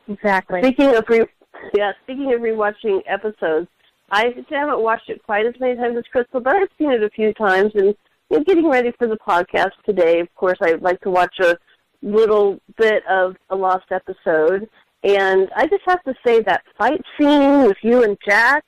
Exactly. 0.10 0.62
Speaking 0.62 0.96
of 0.96 1.06
re- 1.08 1.26
yeah, 1.74 1.92
speaking 2.04 2.34
of 2.34 2.42
rewatching 2.42 3.02
episodes, 3.08 3.68
I 4.12 4.34
haven't 4.50 4.82
watched 4.82 5.10
it 5.10 5.24
quite 5.24 5.46
as 5.46 5.54
many 5.60 5.76
times 5.76 5.98
as 5.98 6.04
Crystal, 6.12 6.40
but 6.40 6.56
I've 6.56 6.70
seen 6.78 6.92
it 6.92 7.04
a 7.04 7.10
few 7.10 7.34
times. 7.34 7.72
And 7.76 7.96
you 8.30 8.38
know, 8.38 8.44
getting 8.44 8.70
ready 8.70 8.92
for 8.98 9.08
the 9.08 9.18
podcast 9.18 9.72
today, 9.86 10.20
of 10.20 10.34
course, 10.36 10.58
I 10.62 10.74
like 10.82 11.00
to 11.02 11.10
watch 11.10 11.36
a 11.40 11.58
little 12.02 12.60
bit 12.78 13.04
of 13.10 13.36
a 13.50 13.56
lost 13.56 13.86
episode. 13.92 14.70
And 15.04 15.50
I 15.56 15.68
just 15.68 15.84
have 15.86 16.02
to 16.04 16.14
say 16.26 16.42
that 16.42 16.64
fight 16.78 17.02
scene 17.20 17.64
with 17.64 17.78
you 17.82 18.04
and 18.04 18.18
Jack, 18.28 18.64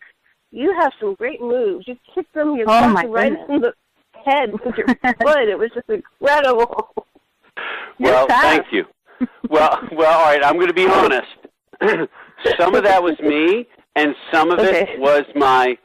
you 0.51 0.73
have 0.79 0.91
some 0.99 1.15
great 1.15 1.41
moves. 1.41 1.87
You 1.87 1.97
kicked 2.13 2.33
them, 2.33 2.55
you 2.55 2.65
Oh, 2.67 2.87
my 2.89 3.03
them 3.03 3.11
right 3.11 3.31
goodness. 3.31 3.49
in 3.49 3.61
the 3.61 3.73
head 4.25 4.51
with 4.53 4.75
your 4.77 4.87
foot. 5.21 5.47
It 5.49 5.57
was 5.57 5.69
just 5.73 5.89
incredible. 5.89 6.89
Well, 7.99 8.27
thank 8.27 8.65
you. 8.71 8.85
Well, 9.49 9.79
well, 9.91 10.19
all 10.19 10.25
right. 10.25 10.43
I'm 10.43 10.55
going 10.55 10.67
to 10.67 10.73
be 10.73 10.87
honest. 10.87 11.27
some 12.59 12.75
of 12.75 12.83
that 12.83 13.01
was 13.01 13.19
me, 13.19 13.67
and 13.95 14.15
some 14.31 14.51
of 14.51 14.59
Okay. 14.59 14.93
it 14.93 14.99
was 14.99 15.23
my 15.35 15.77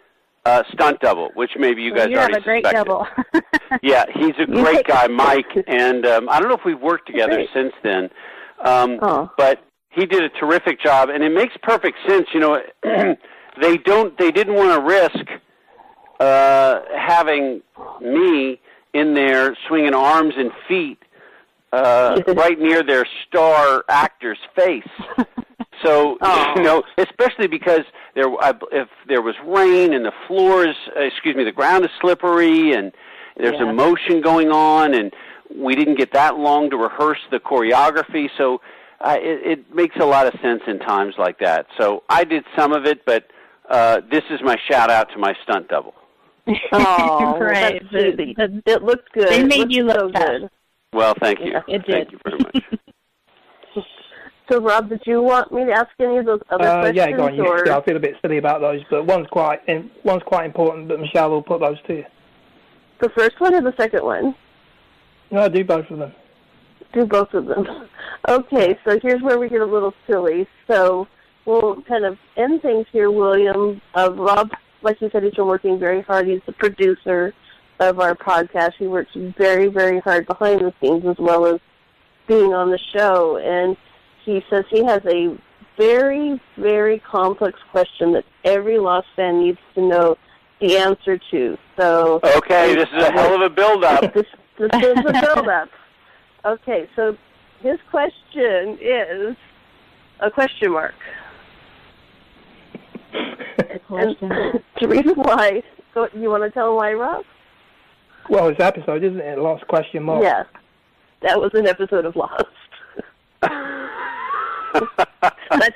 uh, 0.44 0.62
stunt 0.72 1.00
double, 1.00 1.30
which 1.34 1.50
maybe 1.58 1.82
you 1.82 1.94
guys 1.94 2.10
you 2.10 2.18
have 2.18 2.30
already 2.30 2.40
a 2.40 2.44
great 2.44 2.64
suspected. 2.64 2.84
double. 2.84 3.06
Yeah, 3.82 4.04
he's 4.14 4.34
a 4.38 4.46
great 4.46 4.86
guy, 4.86 5.08
Mike, 5.08 5.50
and 5.66 6.06
um, 6.06 6.28
I 6.28 6.38
don't 6.38 6.48
know 6.48 6.54
if 6.54 6.64
we've 6.64 6.80
worked 6.80 7.06
together 7.08 7.34
Great. 7.34 7.48
since 7.52 7.72
then. 7.82 8.08
Um, 8.64 8.98
Oh. 9.02 9.30
But 9.36 9.64
he 9.94 10.06
did 10.06 10.22
a 10.24 10.28
terrific 10.30 10.80
job, 10.80 11.08
and 11.08 11.22
it 11.22 11.32
makes 11.32 11.54
perfect 11.62 11.98
sense. 12.06 12.26
You 12.34 12.40
know, 12.40 12.60
they 13.60 13.76
don't, 13.78 14.16
they 14.18 14.30
didn't 14.30 14.54
want 14.54 14.72
to 14.72 14.80
risk 14.80 15.26
uh, 16.20 16.80
having 16.96 17.62
me 18.00 18.60
in 18.92 19.14
there 19.14 19.56
swinging 19.68 19.94
arms 19.94 20.34
and 20.36 20.50
feet 20.68 20.98
uh, 21.72 22.20
right 22.28 22.58
near 22.58 22.82
their 22.82 23.06
star 23.26 23.84
actor's 23.88 24.38
face. 24.56 24.88
So 25.82 26.16
Oh. 26.22 26.52
you 26.56 26.62
know, 26.62 26.82
especially 26.96 27.46
because 27.46 27.82
there, 28.14 28.26
I- 28.40 28.54
if 28.72 28.88
there 29.06 29.20
was 29.20 29.34
rain 29.44 29.92
and 29.92 30.02
the 30.04 30.12
floor 30.26 30.64
is, 30.66 30.76
uh, 30.96 31.00
excuse 31.00 31.34
me, 31.36 31.44
the 31.44 31.52
ground 31.52 31.84
is 31.84 31.90
slippery 32.00 32.72
and 32.72 32.90
there's 33.36 33.60
Yeah. 33.60 33.68
emotion 33.68 34.22
going 34.22 34.50
on, 34.50 34.94
and 34.94 35.12
we 35.54 35.74
didn't 35.74 35.96
get 35.96 36.12
that 36.12 36.38
long 36.38 36.70
to 36.70 36.78
rehearse 36.78 37.18
the 37.30 37.38
choreography. 37.40 38.30
So 38.38 38.62
uh, 39.00 39.16
it, 39.18 39.58
it 39.58 39.74
makes 39.74 39.96
a 40.00 40.04
lot 40.04 40.26
of 40.26 40.34
sense 40.40 40.62
in 40.66 40.78
times 40.78 41.14
like 41.18 41.38
that. 41.40 41.66
So 41.78 42.02
I 42.08 42.24
did 42.24 42.44
some 42.56 42.72
of 42.72 42.84
it, 42.86 43.04
but 43.04 43.26
uh, 43.70 44.00
this 44.10 44.22
is 44.30 44.40
my 44.42 44.56
shout 44.70 44.90
out 44.90 45.10
to 45.12 45.18
my 45.18 45.34
stunt 45.42 45.68
double. 45.68 45.94
Oh, 46.72 47.38
right. 47.40 47.80
that's 47.82 47.92
The- 47.92 48.34
the- 48.36 48.62
it 48.72 48.82
looked 48.82 49.12
good. 49.12 49.28
they 49.28 49.40
It 49.40 49.46
made 49.46 49.72
you 49.72 49.84
look 49.84 49.98
so 49.98 50.10
tough. 50.10 50.26
good. 50.26 50.50
Well, 50.92 51.14
thank 51.20 51.40
you. 51.40 51.52
Yeah, 51.52 51.60
it 51.68 51.82
Thank 51.86 52.12
you 52.12 52.18
very 52.24 52.38
much. 52.38 52.62
So, 54.50 54.60
Rob, 54.60 54.90
did 54.90 55.00
you 55.06 55.22
want 55.22 55.50
me 55.52 55.64
to 55.64 55.72
ask 55.72 55.88
any 55.98 56.18
of 56.18 56.26
those 56.26 56.40
other 56.50 56.64
Uh, 56.68 56.80
questions? 56.82 56.96
yeah, 56.98 57.10
go 57.16 57.24
on. 57.28 57.34
You, 57.34 57.46
or... 57.46 57.72
I 57.72 57.82
feel 57.82 57.96
a 57.96 57.98
bit 57.98 58.14
silly 58.20 58.36
about 58.36 58.60
those, 58.60 58.82
but 58.90 59.06
one's 59.06 59.26
quite 59.28 59.60
in, 59.68 59.90
one's 60.04 60.22
quite 60.22 60.44
important. 60.44 60.86
But 60.86 61.00
Michelle 61.00 61.30
will 61.30 61.40
put 61.42 61.60
those 61.60 61.78
to 61.86 61.94
you. 61.94 62.04
The 63.00 63.08
first 63.16 63.40
one 63.40 63.54
or 63.54 63.62
the 63.62 63.72
second 63.78 64.04
one? 64.04 64.34
No, 65.30 65.40
I 65.40 65.48
do 65.48 65.64
both 65.64 65.90
of 65.90 65.98
them. 65.98 66.12
Do 66.92 67.06
both 67.06 67.34
of 67.34 67.46
them. 67.46 67.66
Okay, 68.26 68.78
so 68.86 68.98
here's 69.02 69.20
where 69.20 69.38
we 69.38 69.50
get 69.50 69.60
a 69.60 69.66
little 69.66 69.92
silly. 70.06 70.48
So 70.66 71.06
we'll 71.44 71.82
kind 71.82 72.06
of 72.06 72.16
end 72.38 72.62
things 72.62 72.86
here, 72.90 73.10
William. 73.10 73.82
Uh, 73.94 74.14
Rob, 74.14 74.50
like 74.80 74.98
you 75.02 75.10
said, 75.10 75.24
he's 75.24 75.34
been 75.34 75.46
working 75.46 75.78
very 75.78 76.00
hard. 76.00 76.26
He's 76.26 76.40
the 76.46 76.52
producer 76.52 77.34
of 77.80 78.00
our 78.00 78.14
podcast. 78.14 78.72
He 78.78 78.86
works 78.86 79.10
very, 79.14 79.66
very 79.66 80.00
hard 80.00 80.26
behind 80.26 80.60
the 80.60 80.72
scenes 80.80 81.04
as 81.04 81.16
well 81.18 81.44
as 81.44 81.60
being 82.26 82.54
on 82.54 82.70
the 82.70 82.78
show. 82.96 83.36
And 83.36 83.76
he 84.24 84.42
says 84.48 84.64
he 84.70 84.82
has 84.84 85.02
a 85.04 85.36
very, 85.76 86.40
very 86.56 87.00
complex 87.00 87.58
question 87.70 88.12
that 88.12 88.24
every 88.44 88.78
Lost 88.78 89.08
fan 89.16 89.40
needs 89.40 89.58
to 89.74 89.82
know 89.82 90.16
the 90.60 90.78
answer 90.78 91.18
to. 91.30 91.58
So 91.78 92.20
Okay, 92.24 92.74
this 92.74 92.88
is 92.96 93.02
a 93.02 93.12
hell 93.12 93.34
of 93.34 93.42
a 93.42 93.50
build-up. 93.50 94.00
this, 94.14 94.26
this 94.58 94.70
is 94.82 94.98
a 94.98 95.12
build-up. 95.12 95.68
Okay, 96.44 96.88
so 96.94 97.16
his 97.60 97.78
question 97.90 98.78
is 98.80 99.36
a 100.20 100.30
question 100.30 100.72
mark. 100.72 100.94
And 103.88 104.16
the 104.80 104.88
reason 104.88 105.14
why, 105.16 105.62
so 105.94 106.08
you 106.14 106.28
want 106.28 106.42
to 106.42 106.50
tell 106.50 106.76
why, 106.76 106.92
Rob? 106.92 107.24
Well, 108.28 108.48
it's 108.48 108.60
episode, 108.60 109.04
isn't 109.04 109.20
it? 109.20 109.38
Last 109.38 109.66
question 109.68 110.02
mark. 110.02 110.22
Yes. 110.22 110.46
That 111.22 111.40
was 111.40 111.52
an 111.54 111.66
episode 111.66 112.04
of 112.04 112.16
Lost. 112.16 112.44
I 113.42 113.88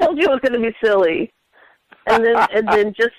told 0.00 0.18
you 0.18 0.24
it 0.24 0.30
was 0.30 0.40
going 0.42 0.60
to 0.60 0.70
be 0.70 0.76
silly. 0.84 1.32
And 2.06 2.24
then, 2.24 2.36
and 2.54 2.68
then 2.68 2.94
just, 2.94 3.14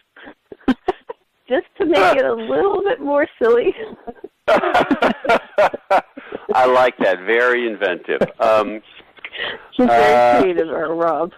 just 1.47 1.67
to 1.79 1.85
make 1.85 2.17
it 2.17 2.25
a 2.25 2.33
little 2.33 2.83
bit 2.83 3.01
more 3.01 3.27
silly, 3.41 3.73
I 6.53 6.65
like 6.65 6.97
that. 6.99 7.19
Very 7.25 7.67
inventive. 7.67 8.21
Um, 8.39 8.81
She's 9.75 9.85
very 9.85 10.13
Uh, 10.13 10.41
creative, 10.41 10.67
Rob. 10.69 11.31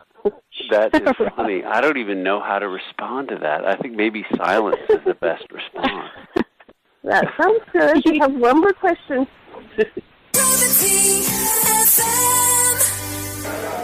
That 0.70 0.94
is 0.96 1.28
funny. 1.36 1.64
I 1.64 1.82
don't 1.82 1.98
even 1.98 2.24
know 2.24 2.40
how 2.40 2.60
to 2.60 2.68
respond 2.68 3.30
to 3.30 3.38
that. 3.38 3.66
I 3.66 3.76
think 3.76 3.96
maybe 3.96 4.26
silence 4.38 4.78
is 4.90 5.00
the 5.06 5.14
best 5.16 5.46
response. 5.52 6.10
That 7.04 7.26
sounds 7.42 7.62
good. 7.74 8.04
We 8.06 8.20
have 8.20 8.34
one 8.34 8.60
more 8.62 8.74
question. 8.74 9.28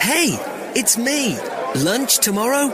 Hey, 0.02 0.38
it's 0.76 0.98
me. 0.98 1.38
Lunch 1.84 2.20
tomorrow? 2.20 2.68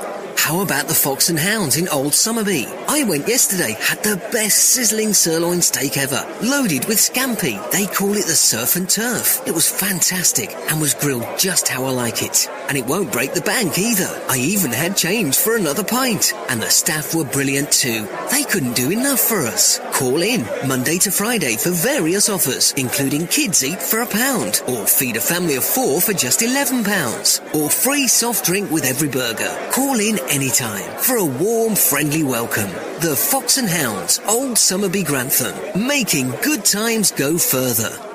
How 0.43 0.60
about 0.60 0.89
the 0.89 0.93
Fox 0.93 1.29
and 1.29 1.39
Hounds 1.39 1.77
in 1.77 1.88
Old 1.88 2.13
Somerby? 2.13 2.67
I 2.89 3.06
went 3.06 3.29
yesterday, 3.29 3.77
had 3.79 4.03
the 4.03 4.17
best 4.34 4.71
sizzling 4.73 5.13
sirloin 5.13 5.62
steak 5.62 5.95
ever, 5.95 6.21
loaded 6.41 6.84
with 6.84 6.97
scampi. 6.97 7.56
They 7.71 7.86
call 7.86 8.12
it 8.17 8.25
the 8.25 8.36
surf 8.36 8.75
and 8.75 8.89
turf. 8.89 9.41
It 9.47 9.53
was 9.53 9.71
fantastic 9.71 10.53
and 10.69 10.82
was 10.82 10.95
grilled 10.95 11.25
just 11.39 11.69
how 11.69 11.86
I 11.86 11.91
like 11.91 12.21
it. 12.21 12.49
And 12.67 12.77
it 12.77 12.86
won't 12.86 13.13
break 13.13 13.34
the 13.34 13.39
bank 13.39 13.77
either. 13.77 14.21
I 14.27 14.36
even 14.38 14.71
had 14.71 14.97
change 14.97 15.38
for 15.38 15.56
another 15.56 15.84
pint. 15.84 16.34
And 16.49 16.62
the 16.62 16.69
staff 16.69 17.15
were 17.15 17.23
brilliant 17.23 17.71
too. 17.71 18.06
They 18.29 18.43
couldn't 18.43 18.75
do 18.75 18.91
enough 18.91 19.21
for 19.21 19.45
us. 19.45 19.79
Call 19.93 20.21
in 20.21 20.45
Monday 20.67 20.97
to 20.99 21.12
Friday 21.12 21.56
for 21.56 21.69
various 21.69 22.27
offers, 22.27 22.73
including 22.73 23.27
kids 23.27 23.63
eat 23.63 23.82
for 23.82 24.01
a 24.01 24.06
pound, 24.06 24.62
or 24.67 24.88
feed 24.88 25.15
a 25.15 25.21
family 25.21 25.56
of 25.56 25.63
four 25.63 26.01
for 26.01 26.12
just 26.12 26.41
eleven 26.41 26.84
pounds, 26.84 27.39
or 27.53 27.69
free 27.69 28.10
soft 28.10 28.45
drink 28.45 28.69
with 28.71 28.84
every 28.84 29.08
burger. 29.08 29.58
Call 29.71 30.01
in 30.01 30.19
anytime 30.34 30.98
for 30.98 31.17
a 31.17 31.24
warm, 31.24 31.76
friendly 31.76 32.24
welcome. 32.24 32.72
The 33.02 33.15
Fox 33.15 33.60
and 33.60 33.69
Hounds, 33.69 34.19
Old 34.28 34.58
Somerby 34.58 35.04
Grantham, 35.04 35.86
making 35.88 36.32
good 36.41 36.65
times 36.65 37.12
go 37.12 37.38
further. 37.38 38.12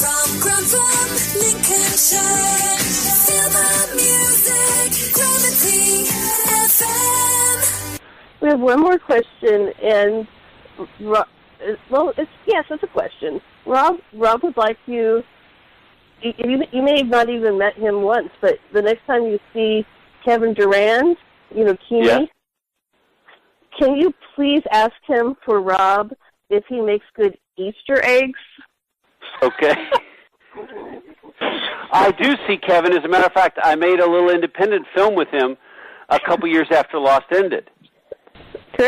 From 0.00 0.40
Grantham, 0.40 1.10
Lincolnshire, 1.38 2.78
feel 3.26 3.50
music, 3.94 4.90
Gravity 5.12 6.08
FM. 6.64 7.98
We 8.40 8.48
have 8.48 8.60
one 8.60 8.80
more 8.80 8.98
question, 8.98 9.72
and 9.82 10.26
Ro- 11.00 11.24
well, 11.90 12.12
it's 12.16 12.30
yes, 12.46 12.64
it's 12.70 12.82
a 12.82 12.86
question. 12.86 13.40
Rob, 13.64 13.98
Rob 14.14 14.42
would 14.42 14.56
like 14.56 14.78
you. 14.86 15.22
You, 16.38 16.62
you 16.72 16.82
may 16.82 16.98
have 16.98 17.08
not 17.08 17.28
even 17.28 17.58
met 17.58 17.74
him 17.74 18.02
once, 18.02 18.30
but 18.40 18.58
the 18.72 18.82
next 18.82 19.04
time 19.06 19.24
you 19.24 19.38
see 19.52 19.84
Kevin 20.24 20.54
Durand, 20.54 21.16
you 21.54 21.64
know 21.64 21.76
Keamy, 21.90 22.06
Yeah. 22.06 22.26
can 23.78 23.96
you 23.96 24.12
please 24.34 24.62
ask 24.72 24.94
him 25.06 25.36
for 25.44 25.60
Rob 25.60 26.12
if 26.50 26.64
he 26.68 26.80
makes 26.80 27.06
good 27.14 27.36
Easter 27.56 28.02
eggs? 28.04 28.38
Okay. 29.42 29.74
I 31.92 32.10
do 32.12 32.34
see 32.46 32.56
Kevin. 32.56 32.92
As 32.96 33.04
a 33.04 33.08
matter 33.08 33.26
of 33.26 33.32
fact, 33.32 33.58
I 33.62 33.74
made 33.74 34.00
a 34.00 34.10
little 34.10 34.30
independent 34.30 34.86
film 34.94 35.14
with 35.14 35.28
him 35.28 35.56
a 36.08 36.18
couple 36.18 36.48
years 36.48 36.66
after 36.70 36.98
Lost 36.98 37.26
ended. 37.34 37.70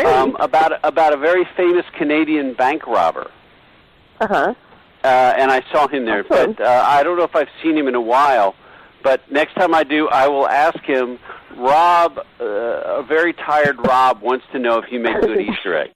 Um, 0.05 0.35
about 0.39 0.73
about 0.83 1.13
a 1.13 1.17
very 1.17 1.47
famous 1.57 1.85
Canadian 1.97 2.53
bank 2.53 2.85
robber. 2.85 3.31
Uh-huh. 4.21 4.53
Uh 5.03 5.33
And 5.37 5.49
I 5.51 5.63
saw 5.71 5.87
him 5.87 6.05
there, 6.05 6.23
but 6.23 6.59
uh, 6.59 6.83
I 6.85 7.03
don't 7.03 7.17
know 7.17 7.23
if 7.23 7.35
I've 7.35 7.47
seen 7.63 7.77
him 7.77 7.87
in 7.87 7.95
a 7.95 8.01
while. 8.01 8.55
But 9.03 9.21
next 9.31 9.53
time 9.55 9.73
I 9.73 9.83
do, 9.83 10.09
I 10.09 10.27
will 10.27 10.47
ask 10.47 10.79
him. 10.83 11.19
Rob, 11.55 12.19
uh, 12.39 12.99
a 12.99 13.03
very 13.03 13.33
tired 13.33 13.77
Rob, 13.85 14.21
wants 14.21 14.45
to 14.53 14.59
know 14.59 14.77
if 14.77 14.91
you 14.91 14.99
make 14.99 15.19
good 15.19 15.41
Easter 15.49 15.77
eggs. 15.77 15.93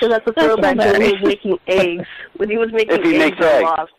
So 0.00 0.08
that's 0.08 0.26
a 0.26 0.32
throwback 0.32 0.76
to 0.78 0.92
when 0.92 1.02
he 1.02 1.12
was 1.12 1.22
making 1.22 1.58
eggs. 1.66 2.06
When 2.36 2.50
he 2.50 2.56
was 2.58 2.72
making 2.72 2.96
If 2.96 3.04
he 3.04 3.16
eggs 3.16 3.36
makes 3.36 3.38
on 3.38 3.52
eggs. 3.52 3.62
Lost. 3.64 3.92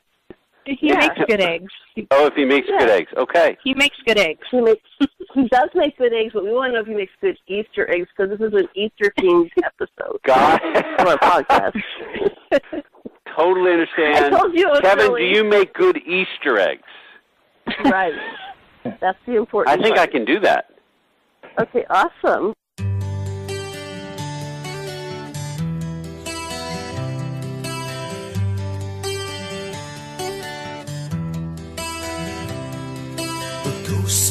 He 0.65 0.87
Yeah. 0.89 0.97
makes 0.97 1.15
good 1.27 1.41
eggs. 1.41 1.71
Oh, 2.11 2.25
if 2.27 2.33
he 2.33 2.43
makes 2.45 2.67
good 2.67 2.89
eggs, 2.89 3.11
okay. 3.17 3.57
He 3.63 3.73
makes 3.75 3.95
good 4.05 4.17
eggs. 4.17 4.41
He 4.51 4.61
makes 4.61 4.81
he 5.33 5.47
does 5.49 5.69
make 5.75 5.97
good 5.97 6.13
eggs, 6.13 6.31
but 6.33 6.43
we 6.43 6.51
want 6.53 6.69
to 6.71 6.73
know 6.75 6.81
if 6.81 6.87
he 6.87 6.93
makes 6.95 7.11
good 7.21 7.37
Easter 7.47 7.89
eggs 7.91 8.07
because 8.15 8.37
this 8.37 8.47
is 8.47 8.53
an 8.53 8.67
Easter 8.73 9.13
themed 9.19 9.51
episode 9.63 10.19
Got 10.23 10.63
of 10.99 11.19
podcast. 11.19 11.81
Totally 13.37 13.71
understand. 13.73 14.33
I 14.33 14.39
told 14.39 14.57
you 14.57 14.67
it 14.67 14.71
was 14.71 14.79
Kevin, 14.81 15.05
silly. 15.07 15.21
do 15.23 15.27
you 15.37 15.43
make 15.43 15.73
good 15.73 15.97
Easter 16.07 16.57
eggs? 16.59 16.83
right. 17.85 18.13
That's 19.01 19.17
the 19.25 19.35
important. 19.35 19.77
I 19.79 19.83
think 19.83 19.97
I 19.97 20.07
can 20.07 20.25
do 20.25 20.39
that. 20.41 20.69
Okay, 21.59 21.85
awesome. 21.89 22.53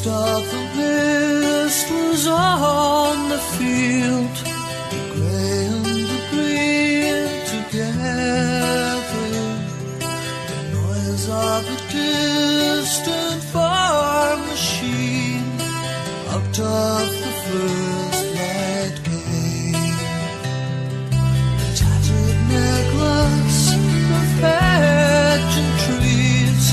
Ghost 0.05 0.07
of 0.07 0.51
the 0.51 0.63
mist 0.77 1.91
was 1.91 2.27
on 2.27 3.29
the 3.29 3.39
field, 3.39 4.37
the 4.91 5.01
grey 5.15 5.67
and 5.67 5.85
the 5.85 6.21
green 6.31 7.27
together. 7.55 9.03
The 10.51 10.61
noise 10.73 11.29
of 11.29 11.65
a 11.67 11.79
distant 11.93 13.43
farm 13.45 14.41
machine 14.41 15.51
out 16.31 16.59
of 16.59 17.07
the 17.23 17.33
first 17.45 18.25
light 18.39 18.97
came. 19.05 19.97
The 21.61 21.69
tattered 21.81 22.41
necklace 22.53 23.73
of 24.19 24.29
hedge 24.45 25.55
and 25.63 25.73
trees 25.85 26.65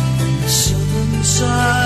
the 0.41 0.49
southern 0.49 1.23
side 1.23 1.80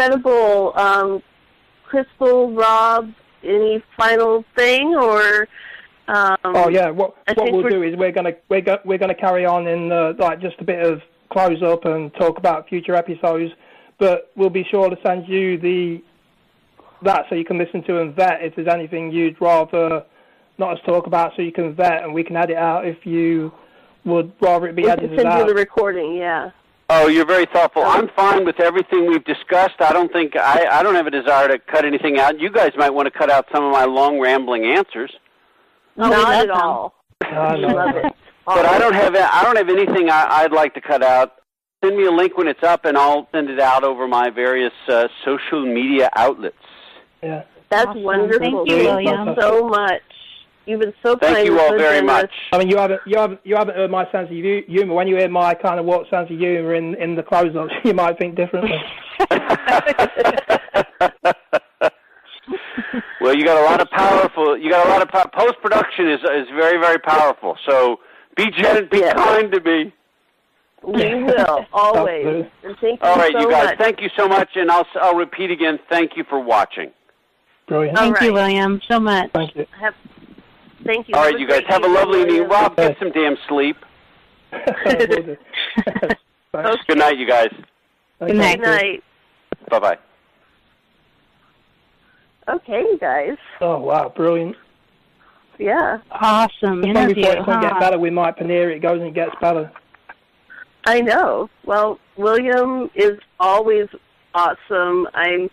incredible, 0.00 0.72
um, 0.76 1.22
Crystal, 1.84 2.52
Rob. 2.52 3.12
Any 3.42 3.82
final 3.96 4.44
thing, 4.54 4.94
or? 4.94 5.48
Um, 6.08 6.36
oh 6.44 6.68
yeah, 6.68 6.90
what 6.90 7.14
what 7.34 7.52
we'll 7.52 7.68
do 7.68 7.82
is 7.82 7.96
we're 7.96 8.12
gonna 8.12 8.32
we're 8.50 8.60
go, 8.60 8.78
we're 8.84 8.98
gonna 8.98 9.14
carry 9.14 9.46
on 9.46 9.66
in 9.66 9.90
uh, 9.90 10.12
like 10.18 10.42
just 10.42 10.56
a 10.60 10.64
bit 10.64 10.84
of 10.84 11.00
close 11.30 11.62
up 11.62 11.86
and 11.86 12.12
talk 12.14 12.36
about 12.36 12.68
future 12.68 12.94
episodes, 12.94 13.52
but 13.98 14.30
we'll 14.36 14.50
be 14.50 14.64
sure 14.70 14.90
to 14.90 14.96
send 15.06 15.26
you 15.26 15.58
the 15.58 16.02
that 17.02 17.24
so 17.30 17.34
you 17.34 17.46
can 17.46 17.56
listen 17.56 17.82
to 17.84 18.02
and 18.02 18.14
vet 18.14 18.42
if 18.42 18.54
there's 18.56 18.68
anything 18.68 19.10
you'd 19.10 19.40
rather 19.40 20.04
not 20.58 20.74
us 20.74 20.80
talk 20.84 21.06
about, 21.06 21.32
so 21.34 21.40
you 21.40 21.52
can 21.52 21.74
vet 21.74 22.02
and 22.02 22.12
we 22.12 22.22
can 22.22 22.36
edit 22.36 22.56
out 22.56 22.86
if 22.86 23.06
you 23.06 23.50
would 24.04 24.30
rather 24.42 24.66
it 24.66 24.76
be 24.76 24.82
we 24.82 24.88
can 24.88 24.98
edited 24.98 25.18
send 25.18 25.38
you 25.38 25.46
the 25.46 25.54
recording. 25.54 26.14
Yeah. 26.14 26.50
Oh, 26.92 27.06
you're 27.06 27.24
very 27.26 27.46
thoughtful. 27.46 27.84
I'm 27.84 28.08
fine 28.16 28.44
with 28.44 28.58
everything 28.58 29.06
we've 29.06 29.24
discussed. 29.24 29.76
I 29.78 29.92
don't 29.92 30.12
think 30.12 30.34
I, 30.36 30.66
I 30.66 30.82
don't 30.82 30.96
have 30.96 31.06
a 31.06 31.10
desire 31.12 31.46
to 31.46 31.56
cut 31.58 31.84
anything 31.84 32.18
out. 32.18 32.40
You 32.40 32.50
guys 32.50 32.72
might 32.76 32.90
want 32.90 33.06
to 33.06 33.16
cut 33.16 33.30
out 33.30 33.46
some 33.54 33.62
of 33.62 33.70
my 33.72 33.84
long 33.84 34.18
rambling 34.18 34.64
answers. 34.66 35.12
Not 35.96 36.10
love 36.10 36.26
at 36.28 36.46
them. 36.48 36.56
all. 36.56 36.94
We 37.22 37.28
love 37.66 37.94
it. 37.96 38.12
But 38.46 38.66
I 38.66 38.78
don't 38.78 38.94
have 38.94 39.14
I 39.14 39.44
don't 39.44 39.54
have 39.56 39.68
anything 39.68 40.10
I, 40.10 40.26
I'd 40.42 40.50
like 40.50 40.74
to 40.74 40.80
cut 40.80 41.04
out. 41.04 41.34
Send 41.84 41.96
me 41.96 42.06
a 42.06 42.10
link 42.10 42.36
when 42.36 42.48
it's 42.48 42.64
up, 42.64 42.84
and 42.84 42.98
I'll 42.98 43.28
send 43.30 43.48
it 43.48 43.60
out 43.60 43.84
over 43.84 44.08
my 44.08 44.28
various 44.30 44.72
uh, 44.88 45.06
social 45.24 45.64
media 45.64 46.08
outlets. 46.16 46.56
Yeah. 47.22 47.44
That's 47.70 47.86
Awesome. 47.90 48.02
wonderful. 48.02 48.40
Thank 48.40 48.68
you, 48.68 48.76
William. 48.78 49.28
you 49.28 49.34
so 49.38 49.68
much. 49.68 50.02
You've 50.70 50.80
been 50.80 50.94
so 51.02 51.16
Thank 51.16 51.46
you 51.46 51.58
all 51.58 51.70
so 51.70 51.76
very 51.78 51.98
generous. 51.98 52.22
much. 52.22 52.30
I 52.52 52.58
mean, 52.58 52.68
you 52.70 52.76
haven't 52.76 53.00
you 53.04 53.18
haven't 53.18 53.40
you 53.44 53.56
haven't 53.56 53.74
heard 53.74 53.90
my 53.90 54.04
sense 54.12 54.28
of 54.30 54.36
humour. 54.36 54.94
When 54.94 55.08
you 55.08 55.16
hear 55.16 55.28
my 55.28 55.52
kind 55.54 55.80
of 55.80 55.84
what 55.86 56.08
sense 56.08 56.30
of 56.30 56.38
humour 56.38 56.74
in 56.74 56.94
in 56.94 57.16
the 57.16 57.22
close-ups, 57.24 57.72
you 57.84 57.92
might 57.92 58.18
think 58.18 58.36
differently. 58.36 58.76
Well, 63.20 63.36
you 63.36 63.44
got 63.44 63.58
a 63.60 63.64
lot 63.64 63.80
of 63.82 63.90
powerful. 63.90 64.56
You 64.56 64.70
got 64.70 64.86
a 64.86 64.88
lot 64.90 65.02
of 65.02 65.08
po- 65.08 65.28
post 65.38 65.60
production 65.62 66.08
is 66.10 66.20
is 66.20 66.48
very 66.56 66.78
very 66.80 66.98
powerful. 66.98 67.56
So 67.68 67.98
be 68.36 68.50
gen- 68.50 68.88
be 68.90 68.98
Yes. 68.98 69.14
kind 69.14 69.52
to 69.52 69.60
me. 69.60 69.92
We 70.82 71.14
will 71.24 71.66
always. 71.72 72.46
And 72.64 72.76
thank 72.80 72.98
you 73.02 73.08
All 73.08 73.16
right, 73.16 73.32
so 73.32 73.40
you 73.40 73.50
guys. 73.50 73.66
much. 73.66 73.78
Thank 73.78 74.00
you 74.00 74.08
so 74.16 74.26
much, 74.26 74.48
and 74.56 74.70
I'll 74.70 74.80
s- 74.80 74.96
I'll 75.00 75.14
repeat 75.16 75.50
again. 75.50 75.78
Thank 75.90 76.16
you 76.16 76.24
for 76.30 76.40
watching. 76.40 76.90
Brilliant. 77.68 77.98
All 77.98 78.04
Thank 78.06 78.20
you. 78.22 78.32
William, 78.32 78.80
so 78.90 78.98
much. 78.98 79.30
Thank 79.32 79.54
you. 79.54 79.66
Have, 79.78 79.94
thank 80.84 81.08
you. 81.08 81.14
All 81.14 81.22
Have 81.22 81.32
right, 81.32 81.36
a 81.36 81.40
you 81.40 81.48
guys 81.48 81.62
have 81.68 81.84
a 81.84 81.88
lovely 81.88 82.20
evening. 82.20 82.48
William. 82.48 82.50
Rob, 82.50 82.76
get 82.76 82.98
some 82.98 83.10
damn 83.12 83.36
sleep. 83.48 83.76
Will 86.52 86.76
Good 86.88 86.98
night, 86.98 87.18
you 87.18 87.26
guys. 87.26 87.52
Good 88.18 88.36
night. 88.36 88.60
Good 88.60 88.66
night. 88.66 89.04
Bye 89.70 89.78
bye. 89.78 89.98
Okay, 92.48 92.80
you 92.80 92.98
guys. 93.00 93.36
Oh 93.60 93.78
wow, 93.78 94.08
brilliant. 94.14 94.56
Yeah, 95.58 95.98
Awesome 96.10 96.82
Just 96.82 96.94
when 96.94 96.94
we 96.94 97.12
interview. 97.12 97.22
thought 97.24 97.36
it 97.38 97.44
couldn't 97.44 97.60
get 97.60 97.72
huh? 97.74 97.80
better 97.80 97.98
with 97.98 98.14
Mike 98.14 98.38
Panera, 98.38 98.74
it 98.74 98.80
goes 98.80 99.02
and 99.02 99.14
gets 99.14 99.32
better. 99.42 99.70
I 100.86 101.02
know. 101.02 101.50
Well, 101.66 102.00
William 102.16 102.90
is 102.94 103.18
always 103.38 103.86
awesome. 104.34 105.06
I'm 105.12 105.50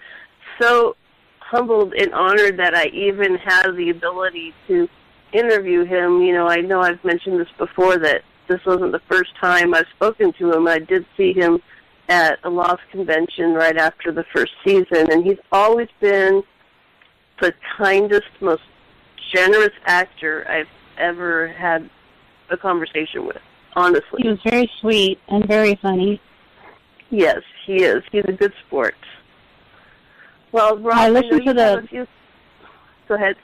so 0.62 0.96
humbled 1.40 1.94
and 1.94 2.14
honored 2.14 2.58
that 2.58 2.74
I 2.74 2.86
even 2.88 3.36
have 3.36 3.76
the 3.76 3.90
ability 3.90 4.54
to 4.70 4.88
interview 5.34 5.84
him. 5.86 6.22
You 6.22 6.34
know, 6.34 6.48
I 6.48 6.58
know 6.62 6.82
I've 6.82 7.04
mentioned 7.04 7.40
this 7.40 7.50
before 7.58 7.98
that 7.98 8.24
this 8.48 8.64
wasn't 8.66 8.92
the 8.92 9.02
first 9.10 9.36
time 9.40 9.74
I've 9.74 9.88
spoken 9.96 10.34
to 10.34 10.54
him. 10.54 10.68
I 10.68 10.80
did 10.80 11.06
see 11.16 11.34
him 11.34 11.62
at 12.10 12.40
a 12.44 12.50
Lost 12.50 12.82
convention 12.92 13.54
right 13.54 13.78
after 13.78 14.12
the 14.12 14.24
first 14.34 14.54
season, 14.64 15.12
and 15.12 15.26
he's 15.26 15.40
always 15.52 15.90
been 16.00 16.44
the 17.42 17.54
kindest, 17.78 18.28
most 18.40 18.64
generous 19.34 19.74
actor 19.86 20.46
I've 20.50 20.70
ever 20.98 21.50
had 21.50 21.90
a 22.50 22.58
conversation 22.58 23.26
with. 23.26 23.38
Honestly, 23.76 24.22
He 24.24 24.30
was 24.30 24.40
very 24.44 24.72
sweet 24.80 25.20
and 25.28 25.46
very 25.46 25.76
funny. 25.76 26.20
Yes, 27.10 27.42
he 27.66 27.84
is. 27.84 28.04
He's 28.12 28.26
a 28.28 28.32
good 28.32 28.54
sport. 28.66 28.96
Well, 30.52 30.78
Rob, 30.78 30.98
I 30.98 31.10
listened 31.10 31.46
to 31.46 31.54
the- 31.54 31.86
few- 31.90 32.08
Go 33.08 33.16
ahead. 33.16 33.36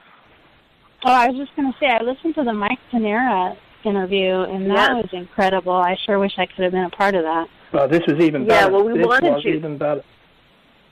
Oh, 1.06 1.12
I 1.12 1.28
was 1.30 1.38
just 1.38 1.56
going 1.56 1.72
to 1.72 1.78
say, 1.80 1.88
I 1.88 2.02
listened 2.02 2.36
to 2.36 2.44
the 2.44 2.54
Mike 2.54 2.80
Panera 2.92 3.56
interview, 3.84 4.42
and 4.42 4.70
that 4.72 4.92
Yes. 4.96 5.04
was 5.04 5.10
incredible. 5.13 5.74
I 5.74 5.96
sure 6.06 6.18
wish 6.20 6.34
I 6.38 6.46
could 6.46 6.63
have 6.63 6.72
been 6.72 6.86
a 6.86 6.89
part 6.89 7.16
of 7.16 7.24
that. 7.24 7.48
Well, 7.74 7.88
this 7.88 8.02
was 8.08 8.20
even 8.24 8.44
Yeah, 8.44 8.48
better. 8.48 8.72
Yeah, 8.72 8.78
well, 8.78 8.84
we 8.86 8.98
this 8.98 9.08
wanted 9.08 9.34
was 9.34 9.44
you- 9.46 9.54
even 9.56 9.78
better. 9.78 10.04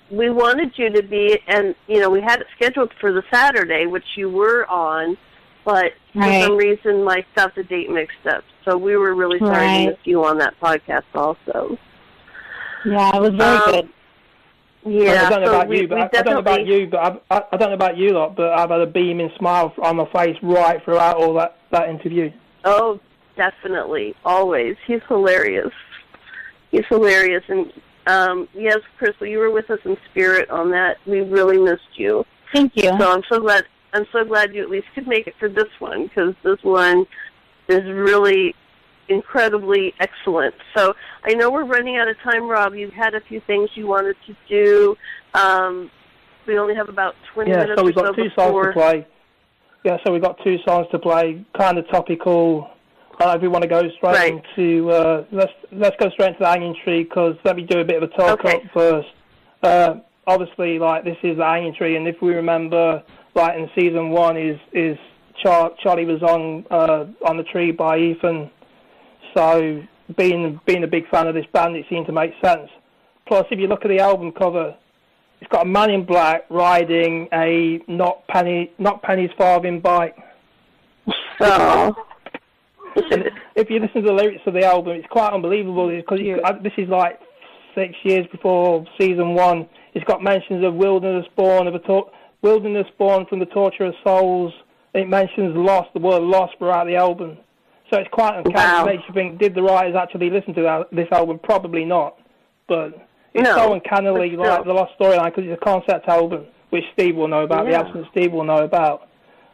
We 0.09 0.29
wanted 0.29 0.77
you 0.77 0.89
to 0.89 1.01
be, 1.03 1.39
and 1.47 1.73
you 1.87 2.01
know, 2.01 2.09
we 2.09 2.19
had 2.19 2.41
it 2.41 2.47
scheduled 2.57 2.91
for 2.99 3.13
the 3.13 3.23
Saturday, 3.31 3.85
which 3.85 4.03
you 4.17 4.29
were 4.29 4.69
on, 4.69 5.15
but 5.63 5.93
Right. 6.13 6.41
for 6.41 6.47
some 6.47 6.57
reason, 6.57 7.03
my 7.05 7.23
got 7.33 7.55
the 7.55 7.63
date 7.63 7.89
mixed 7.89 8.27
up. 8.27 8.43
So 8.65 8.75
we 8.77 8.97
were 8.97 9.15
really 9.15 9.39
sorry 9.39 9.51
Right. 9.67 9.83
to 9.85 9.89
miss 9.91 9.99
you 10.03 10.25
on 10.25 10.37
that 10.39 10.55
podcast, 10.61 11.03
also. 11.15 11.77
Yeah, 12.83 13.15
it 13.15 13.21
was 13.21 13.33
very 13.35 13.57
Um, 13.57 13.71
good. 13.71 13.89
Yeah, 14.83 15.27
I 15.27 15.29
don't 15.29 15.41
know 15.41 15.47
so 15.47 15.55
about 15.55 15.67
we, 15.67 15.81
you, 15.81 15.87
but 15.87 15.95
we 15.95 16.01
I, 16.01 16.05
I 16.05 16.21
don't 16.23 16.33
know 16.33 16.39
about 16.39 16.65
you, 16.65 16.87
but 16.87 16.99
I've, 16.99 17.19
I, 17.29 17.43
I 17.51 17.57
don't 17.57 17.69
know 17.69 17.75
about 17.75 17.97
you 17.97 18.13
lot, 18.13 18.35
but 18.35 18.51
I've 18.51 18.69
had 18.69 18.81
a 18.81 18.87
beaming 18.87 19.31
smile 19.37 19.73
on 19.81 19.97
my 19.97 20.05
face 20.11 20.37
right 20.41 20.83
throughout 20.83 21.17
all 21.17 21.33
that 21.35 21.57
that 21.71 21.89
interview. 21.89 22.31
Oh, 22.65 22.99
definitely, 23.35 24.15
always. 24.25 24.75
He's 24.87 25.01
hilarious. 25.07 25.71
He's 26.71 26.85
hilarious, 26.89 27.43
and 27.47 27.71
um, 28.07 28.49
yes, 28.53 28.79
Crystal, 28.97 29.27
you 29.27 29.37
were 29.37 29.51
with 29.51 29.69
us 29.69 29.79
in 29.85 29.97
spirit 30.09 30.49
on 30.49 30.71
that. 30.71 30.97
We 31.05 31.19
really 31.19 31.59
missed 31.59 31.97
you. 31.97 32.25
Thank 32.51 32.75
you. 32.75 32.89
So 32.99 33.11
I'm 33.11 33.23
so 33.29 33.39
glad. 33.39 33.65
I'm 33.93 34.05
so 34.11 34.23
glad 34.23 34.55
you 34.55 34.63
at 34.63 34.69
least 34.69 34.87
could 34.95 35.07
make 35.07 35.27
it 35.27 35.35
for 35.37 35.49
this 35.49 35.69
one 35.79 36.07
because 36.07 36.33
this 36.43 36.63
one 36.63 37.05
is 37.67 37.83
really 37.83 38.55
incredibly 39.11 39.93
excellent. 39.99 40.55
So 40.75 40.93
I 41.23 41.33
know 41.33 41.51
we're 41.51 41.65
running 41.65 41.97
out 41.97 42.07
of 42.07 42.17
time, 42.19 42.47
Rob. 42.49 42.73
You 42.73 42.89
had 42.89 43.13
a 43.13 43.21
few 43.21 43.41
things 43.45 43.69
you 43.75 43.85
wanted 43.87 44.15
to 44.27 44.35
do. 44.49 44.97
Um, 45.33 45.91
we 46.47 46.57
only 46.57 46.73
have 46.75 46.89
about 46.89 47.13
20 47.33 47.51
Yeah, 47.51 47.57
minutes 47.57 47.79
so 47.79 47.85
we've 47.85 47.93
got 47.95 48.05
so 48.07 48.13
two 48.13 48.23
before. 48.29 48.63
songs 48.63 48.67
to 48.67 48.79
play. 48.79 49.07
Yeah, 49.83 49.97
so 50.05 50.11
we've 50.13 50.21
got 50.21 50.37
two 50.43 50.57
songs 50.65 50.87
to 50.91 50.99
play, 50.99 51.43
kind 51.57 51.77
of 51.77 51.87
topical. 51.89 52.69
I 53.19 53.25
don't 53.25 53.27
know 53.29 53.35
if 53.35 53.41
we 53.41 53.47
want 53.49 53.63
to 53.63 53.67
go 53.67 53.81
straight 53.97 54.17
Right. 54.17 54.43
into 54.57 54.89
uh, 54.89 55.25
let's 55.31 55.51
let's 55.71 55.95
go 55.99 56.09
straight 56.11 56.29
into 56.29 56.39
the 56.39 56.47
hanging 56.47 56.75
tree 56.83 57.03
because 57.03 57.35
let 57.43 57.55
me 57.55 57.63
do 57.63 57.79
a 57.79 57.83
bit 57.83 58.01
of 58.01 58.03
a 58.09 58.13
talk 58.15 58.39
Okay. 58.39 58.55
up 58.55 58.61
first. 58.73 59.09
Uh, 59.61 59.95
obviously, 60.25 60.79
like 60.79 61.03
this 61.03 61.17
is 61.23 61.37
the 61.37 61.43
hanging 61.43 61.73
tree, 61.75 61.95
and 61.97 62.07
if 62.07 62.15
we 62.21 62.33
remember, 62.33 63.03
like 63.35 63.55
in 63.57 63.69
season 63.75 64.09
one, 64.09 64.37
is 64.37 64.59
is 64.73 64.97
Char- 65.43 65.71
Charlie 65.83 66.05
was 66.05 66.21
on 66.23 66.65
uh, 66.71 67.05
on 67.27 67.37
the 67.37 67.43
tree 67.43 67.71
by 67.71 67.97
Ethan. 67.97 68.49
So 69.35 69.81
being 70.17 70.59
being 70.65 70.83
a 70.83 70.87
big 70.87 71.07
fan 71.09 71.27
of 71.27 71.35
this 71.35 71.45
band, 71.53 71.75
it 71.75 71.85
seemed 71.89 72.07
to 72.07 72.11
make 72.11 72.31
sense. 72.43 72.69
Plus, 73.27 73.45
if 73.51 73.59
you 73.59 73.67
look 73.67 73.85
at 73.85 73.89
the 73.89 73.99
album 73.99 74.31
cover, 74.31 74.75
it's 75.39 75.49
got 75.49 75.65
a 75.65 75.69
man 75.69 75.89
in 75.89 76.05
black 76.05 76.45
riding 76.49 77.27
a 77.33 77.79
not 77.87 78.27
penny 78.27 78.71
not 78.77 79.01
penny's 79.01 79.31
farthing 79.37 79.79
bike. 79.79 80.15
Oh. 81.39 81.95
If 83.55 83.69
you 83.69 83.79
listen 83.79 84.01
to 84.03 84.07
the 84.07 84.13
lyrics 84.13 84.41
of 84.45 84.53
the 84.53 84.65
album, 84.65 84.97
it's 84.97 85.07
quite 85.09 85.31
unbelievable 85.33 85.89
because 85.89 86.19
this 86.61 86.73
is 86.77 86.89
like 86.89 87.19
six 87.75 87.93
years 88.03 88.27
before 88.31 88.85
season 88.99 89.33
one. 89.33 89.67
It's 89.93 90.05
got 90.05 90.21
mentions 90.21 90.63
of 90.65 90.75
wilderness 90.75 91.25
born 91.35 91.67
of 91.67 91.75
a 91.75 91.79
tor- 91.79 92.11
wilderness 92.41 92.87
born 92.97 93.25
from 93.27 93.39
the 93.39 93.45
torture 93.47 93.85
of 93.85 93.93
souls. 94.03 94.53
It 94.93 95.07
mentions 95.07 95.55
lost, 95.55 95.89
the 95.93 95.99
word 95.99 96.21
lost 96.21 96.57
throughout 96.57 96.85
the 96.85 96.95
album. 96.95 97.37
So 97.91 97.99
it's 97.99 98.09
quite 98.11 98.37
uncanny. 98.37 98.55
Wow. 98.55 98.85
Makes 98.85 99.03
you 99.07 99.13
think, 99.13 99.39
did 99.39 99.53
the 99.53 99.61
writers 99.61 99.95
actually 99.95 100.29
listen 100.29 100.53
to 100.55 100.61
that, 100.61 100.87
this 100.91 101.07
album? 101.11 101.39
Probably 101.43 101.83
not. 101.83 102.17
But 102.67 103.07
it's 103.33 103.43
No, 103.43 103.55
so 103.55 103.73
uncannily 103.73 104.35
but 104.35 104.47
like 104.47 104.65
the 104.65 104.73
Lost 104.73 104.93
Storyline 104.99 105.25
because 105.25 105.43
it's 105.49 105.61
a 105.61 105.65
concept 105.65 106.07
album, 106.07 106.45
which 106.69 106.85
Steve 106.93 107.15
will 107.15 107.27
know 107.27 107.43
about, 107.43 107.65
the 107.65 107.71
Yeah. 107.71 107.81
absent 107.81 108.07
Steve 108.11 108.31
will 108.31 108.45
know 108.45 108.63
about. 108.63 109.07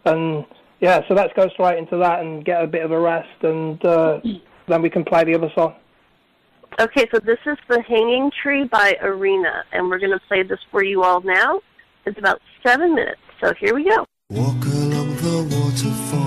And 0.05 0.45
yeah, 0.79 1.01
so 1.07 1.15
let's 1.15 1.33
go 1.33 1.49
straight 1.49 1.79
into 1.79 1.97
that 1.97 2.19
and 2.19 2.45
get 2.45 2.63
a 2.63 2.67
bit 2.67 2.83
of 2.83 2.91
a 2.91 2.99
rest, 2.99 3.41
and 3.41 3.83
uh, 3.83 4.19
then 4.67 4.81
we 4.81 4.89
can 4.89 5.03
play 5.03 5.23
the 5.23 5.33
other 5.33 5.51
song. 5.55 5.73
Okay, 6.79 7.07
so 7.11 7.19
this 7.19 7.39
is 7.47 7.57
The 7.67 7.81
Hanging 7.81 8.29
Tree 8.43 8.65
by 8.65 8.95
Arena, 9.01 9.63
and 9.71 9.89
we're 9.89 9.97
going 9.97 10.11
to 10.11 10.21
play 10.27 10.43
this 10.43 10.59
for 10.69 10.83
you 10.83 11.01
all 11.03 11.21
now. 11.21 11.59
It's 12.05 12.19
about 12.19 12.39
seven 12.63 12.93
minutes, 12.93 13.21
so 13.41 13.51
here 13.59 13.73
we 13.73 13.83
go. 13.83 14.05
Walk 14.29 14.63
along 14.63 15.15
the 15.15 15.55
waterfall, 15.55 16.26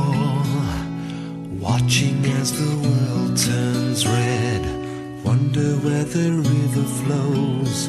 watching 1.61 2.25
as 2.40 2.53
the 2.59 2.88
world 2.88 3.37
turns 3.37 4.07
red. 4.07 4.62
Wonder 5.25 5.77
where 5.85 6.05
the 6.05 6.33
river 6.33 6.87
flows 7.01 7.88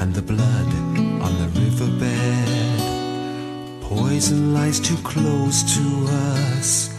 and 0.00 0.14
the 0.14 0.22
blood 0.22 0.70
on 1.20 1.32
the 1.38 1.48
riverbed. 1.60 2.80
Poison 3.82 4.54
lies 4.54 4.80
too 4.80 4.96
close 5.04 5.62
to 5.76 5.84
us. 6.56 6.90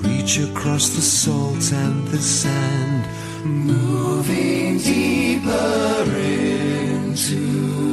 Reach 0.00 0.38
across 0.38 0.88
the 0.90 1.02
salt 1.02 1.72
and 1.72 2.08
the 2.08 2.18
sand, 2.18 3.04
moving 3.44 4.78
deeper 4.78 6.04
into 6.16 7.89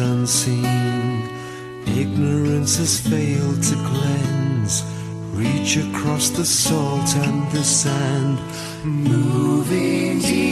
unseen. 0.00 1.28
Ignorance 1.86 2.76
has 2.76 3.00
failed 3.00 3.62
to 3.62 3.74
cleanse. 3.74 4.84
Reach 5.34 5.76
across 5.76 6.30
the 6.30 6.44
salt 6.44 7.14
and 7.16 7.50
the 7.52 7.64
sand, 7.64 8.38
moving 8.84 10.20
deep. 10.20 10.51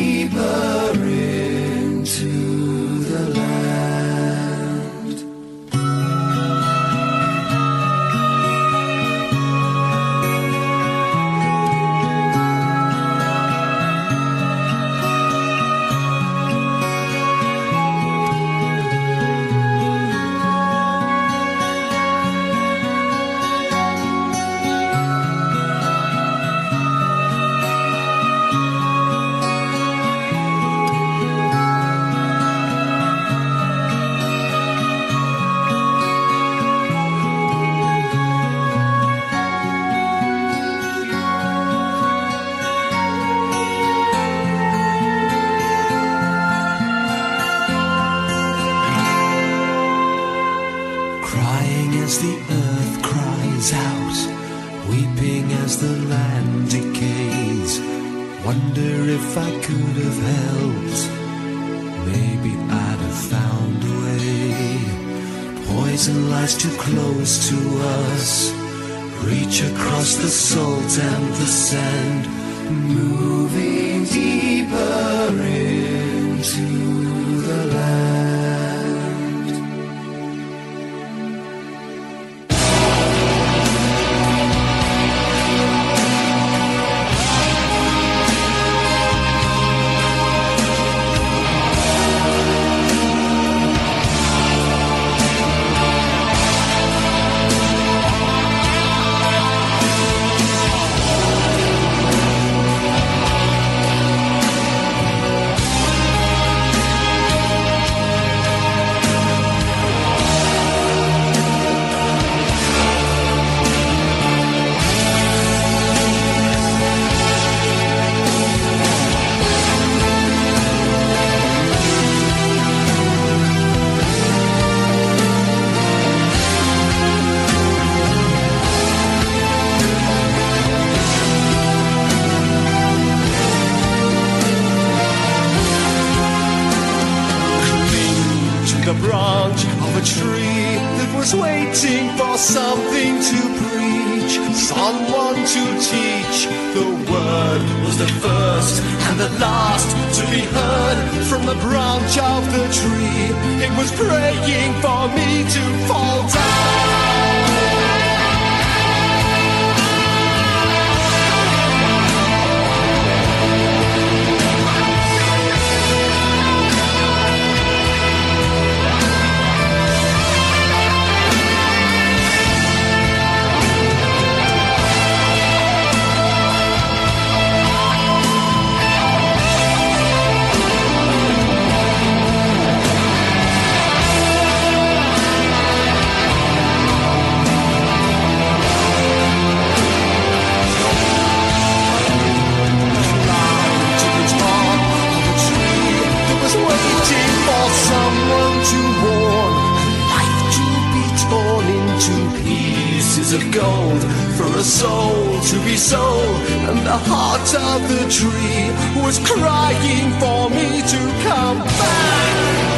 of 203.33 203.53
gold 203.53 204.03
for 204.37 204.59
a 204.59 204.63
soul 204.63 205.41
to 205.41 205.57
be 205.65 205.77
sold. 205.77 206.37
And 206.69 206.79
the 206.85 206.99
heart 207.07 207.55
of 207.55 207.89
the 207.89 208.09
tree 208.11 208.71
was 209.05 209.19
crying 209.21 210.11
for 210.19 210.51
me 210.51 210.83
to 210.83 210.99
come 211.23 211.59
back. 211.59 212.70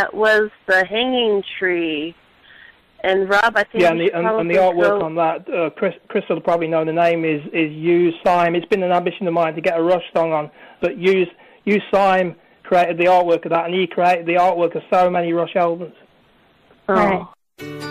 That 0.00 0.14
was 0.14 0.50
the 0.66 0.84
hanging 0.86 1.42
tree. 1.58 2.14
And 3.02 3.28
Rob, 3.28 3.56
I 3.56 3.64
think 3.64 3.82
Yeah, 3.82 3.90
and 3.92 4.00
the, 4.00 4.12
and, 4.12 4.26
and 4.26 4.50
the 4.50 4.54
artwork 4.54 5.00
go- 5.00 5.02
on 5.02 5.14
that, 5.16 5.48
uh, 5.48 5.70
Chris, 5.70 5.94
Chris 6.08 6.24
will 6.28 6.40
probably 6.40 6.68
know 6.68 6.84
the 6.84 6.92
name 6.92 7.24
is 7.24 7.42
is 7.52 7.70
Hugh 7.72 8.12
Syme. 8.24 8.54
It's 8.54 8.66
been 8.66 8.82
an 8.82 8.92
ambition 8.92 9.26
of 9.26 9.34
mine 9.34 9.54
to 9.54 9.60
get 9.60 9.78
a 9.78 9.82
Rush 9.82 10.04
song 10.14 10.32
on, 10.32 10.50
but 10.80 10.98
Hugh 10.98 11.26
Hugh 11.64 11.80
Syme 11.92 12.36
created 12.62 12.98
the 12.98 13.06
artwork 13.06 13.44
of 13.44 13.50
that, 13.50 13.66
and 13.66 13.74
he 13.74 13.86
created 13.86 14.26
the 14.26 14.34
artwork 14.34 14.74
of 14.74 14.82
so 14.92 15.10
many 15.10 15.32
Rush 15.32 15.56
albums. 15.56 15.94
Oh. 16.88 17.28
There 17.58 17.89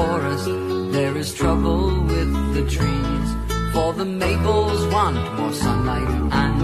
forest, 0.00 0.48
there 0.92 1.14
is 1.16 1.34
trouble 1.34 1.82
with 2.12 2.30
the 2.54 2.64
trees. 2.76 3.28
For 3.72 3.92
the 3.92 4.08
maples 4.24 4.80
want 4.94 5.18
more 5.38 5.52
sunlight, 5.52 6.10
and 6.42 6.59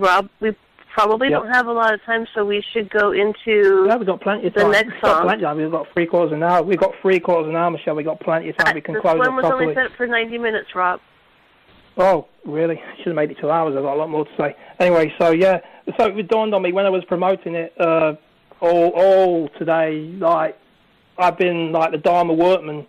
Rob, 0.00 0.28
we 0.40 0.54
probably 0.92 1.28
Yeah. 1.28 1.38
don't 1.38 1.50
have 1.50 1.66
a 1.68 1.72
lot 1.72 1.94
of 1.94 2.02
time, 2.04 2.26
so 2.34 2.44
we 2.44 2.62
should 2.72 2.90
go 2.90 3.12
into 3.12 3.84
Yeah, 3.86 3.96
we've 3.96 4.06
got 4.06 4.20
plenty 4.20 4.48
of 4.48 4.54
the 4.54 4.60
time. 4.60 4.70
next 4.72 4.92
we've 4.92 5.00
got 5.02 5.22
plenty 5.22 5.42
of 5.44 5.48
time. 5.48 5.56
We've 5.58 5.70
got 5.70 5.86
three 5.92 6.06
quarters 6.06 6.32
of 6.32 6.38
an 6.38 6.42
hour. 6.42 6.62
We've 6.62 6.78
got 6.78 6.94
three 7.00 7.20
quarters 7.20 7.44
of 7.44 7.50
an 7.50 7.56
hour, 7.56 7.70
Michelle. 7.70 7.94
We've 7.94 8.06
got 8.06 8.20
plenty 8.20 8.48
of 8.48 8.56
time. 8.56 8.74
We 8.74 8.80
can 8.80 8.94
this 8.94 9.02
close 9.02 9.18
one 9.18 9.28
it 9.28 9.32
was 9.32 9.42
properly. 9.42 9.62
only 9.68 9.74
set 9.74 9.92
for 9.96 10.06
90 10.06 10.38
minutes, 10.38 10.74
Rob. 10.74 11.00
Oh, 11.96 12.26
really? 12.44 12.80
Should 12.98 13.06
have 13.08 13.16
made 13.16 13.30
it 13.30 13.38
two 13.38 13.50
hours. 13.50 13.76
I've 13.76 13.82
got 13.82 13.94
a 13.94 13.98
lot 13.98 14.08
more 14.08 14.24
to 14.24 14.30
say. 14.36 14.56
Anyway, 14.78 15.12
so 15.18 15.30
yeah, 15.32 15.60
so 15.98 16.06
it 16.06 16.28
dawned 16.28 16.54
on 16.54 16.62
me 16.62 16.72
when 16.72 16.86
I 16.86 16.90
was 16.90 17.04
promoting 17.04 17.54
it 17.54 17.72
uh, 17.78 18.14
all 18.60 18.90
all 18.94 19.48
today. 19.58 20.14
Like 20.18 20.56
I've 21.18 21.36
been 21.36 21.72
like 21.72 21.90
the 21.92 21.98
Dharma 21.98 22.32
workman. 22.32 22.86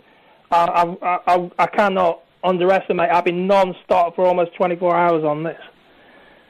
I 0.51 0.95
I 1.05 1.19
I, 1.27 1.51
I 1.59 1.65
cannot 1.67 2.21
underestimate. 2.43 3.09
I've 3.11 3.25
been 3.25 3.47
non-stop 3.47 4.15
for 4.15 4.25
almost 4.25 4.53
24 4.55 4.95
hours 4.95 5.23
on 5.23 5.43
this. 5.43 5.59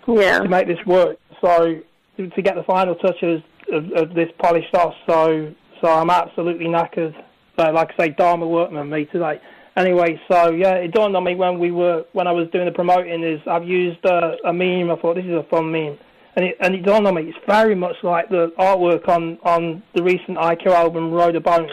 Yeah. 0.07 0.39
To 0.39 0.49
make 0.49 0.67
this 0.67 0.83
work, 0.85 1.17
so 1.41 1.79
to, 2.17 2.41
get 2.41 2.55
the 2.55 2.63
final 2.63 2.95
touches 2.95 3.41
of, 3.71 3.91
of 3.93 4.13
this 4.13 4.29
polished 4.39 4.73
off. 4.73 4.93
So 5.07 5.53
so 5.81 5.87
I'm 5.87 6.09
absolutely 6.09 6.65
knackered. 6.65 7.13
So 7.57 7.71
like 7.71 7.91
I 7.97 8.05
say, 8.05 8.09
Dharma 8.09 8.47
workman 8.47 8.89
me 8.89 9.05
today. 9.05 9.41
Anyway, 9.77 10.19
so 10.29 10.51
yeah, 10.51 10.73
it 10.73 10.91
dawned 10.91 11.15
on 11.15 11.23
me 11.23 11.35
when 11.35 11.57
we 11.57 11.71
were 11.71 12.05
when 12.13 12.27
I 12.27 12.31
was 12.31 12.49
doing 12.51 12.65
the 12.65 12.71
promoting 12.71 13.23
is 13.23 13.39
I've 13.47 13.63
used 13.63 14.05
uh, 14.05 14.35
a 14.45 14.51
meme. 14.51 14.91
I 14.91 14.95
thought 15.01 15.15
this 15.15 15.25
is 15.25 15.31
a 15.31 15.45
fun 15.49 15.71
meme, 15.71 15.97
and 16.35 16.45
it 16.45 16.57
and 16.59 16.75
it 16.75 16.83
dawned 16.83 17.07
on 17.07 17.15
me 17.15 17.23
it's 17.23 17.37
very 17.47 17.75
much 17.75 17.95
like 18.03 18.29
the 18.29 18.51
artwork 18.59 19.07
on 19.07 19.37
on 19.43 19.81
the 19.95 20.03
recent 20.03 20.37
IQ 20.37 20.67
album 20.67 21.11
Road 21.11 21.35
of 21.35 21.43
Bones. 21.43 21.71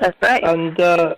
That's 0.00 0.16
right. 0.20 0.42
And 0.42 0.78
uh, 0.80 1.14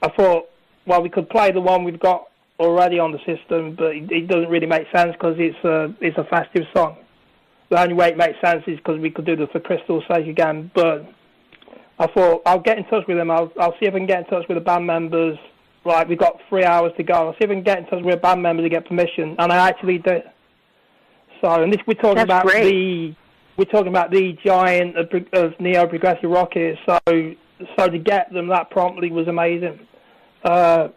I 0.00 0.08
thought, 0.10 0.48
well, 0.86 1.02
we 1.02 1.08
could 1.08 1.28
play 1.28 1.50
the 1.50 1.60
one 1.60 1.84
we've 1.84 2.00
got 2.00 2.28
already 2.62 2.98
on 2.98 3.12
the 3.12 3.18
system, 3.18 3.74
but 3.74 3.96
it, 3.96 4.10
it 4.10 4.28
doesn't 4.28 4.48
really 4.48 4.66
make 4.66 4.86
sense 4.94 5.12
because 5.12 5.36
it's 5.38 5.62
a 5.64 5.94
it's 6.00 6.16
a 6.18 6.24
festive 6.24 6.64
song. 6.74 6.96
The 7.70 7.80
only 7.80 7.94
way 7.94 8.08
it 8.08 8.16
makes 8.16 8.40
sense 8.40 8.62
is 8.66 8.76
because 8.76 9.00
we 9.00 9.10
could 9.10 9.24
do 9.24 9.36
the 9.36 9.46
For 9.48 9.60
Crystal's 9.60 10.04
Sake 10.10 10.26
again, 10.26 10.70
but 10.74 11.08
I 11.98 12.06
thought 12.08 12.42
I'll 12.46 12.60
get 12.60 12.78
in 12.78 12.84
touch 12.84 13.06
with 13.06 13.16
them. 13.16 13.30
I'll 13.30 13.52
I'll 13.58 13.74
see 13.80 13.86
if 13.86 13.94
I 13.94 13.98
can 13.98 14.06
get 14.06 14.20
in 14.20 14.24
touch 14.26 14.46
with 14.48 14.56
the 14.56 14.64
band 14.64 14.86
members. 14.86 15.38
Right, 15.84 16.08
we've 16.08 16.18
got 16.18 16.38
three 16.48 16.64
hours 16.64 16.92
to 16.96 17.02
go. 17.02 17.14
I'll 17.14 17.32
see 17.32 17.38
if 17.44 17.50
I 17.50 17.54
can 17.54 17.64
get 17.64 17.78
in 17.78 17.86
touch 17.86 18.04
with 18.04 18.14
a 18.14 18.18
band 18.18 18.40
member 18.40 18.62
to 18.62 18.68
get 18.68 18.86
permission, 18.86 19.34
and 19.38 19.52
I 19.52 19.68
actually 19.68 19.98
did. 19.98 20.22
So, 21.40 21.62
and 21.62 21.72
this 21.72 21.80
we're 21.86 21.94
talking 21.94 22.16
That's 22.16 22.24
about 22.24 22.46
great. 22.46 22.70
the 22.70 23.16
we're 23.56 23.64
talking 23.64 23.88
about 23.88 24.10
the 24.10 24.36
giant 24.44 24.96
of, 24.96 25.08
of 25.32 25.58
neo 25.60 25.86
progressive 25.86 26.30
rock 26.30 26.50
here. 26.54 26.76
So, 26.86 26.98
so 27.78 27.88
to 27.88 27.98
get 27.98 28.32
them 28.32 28.48
that 28.48 28.70
promptly 28.70 29.10
was 29.10 29.28
amazing. 29.28 29.80
Uh, 30.44 30.88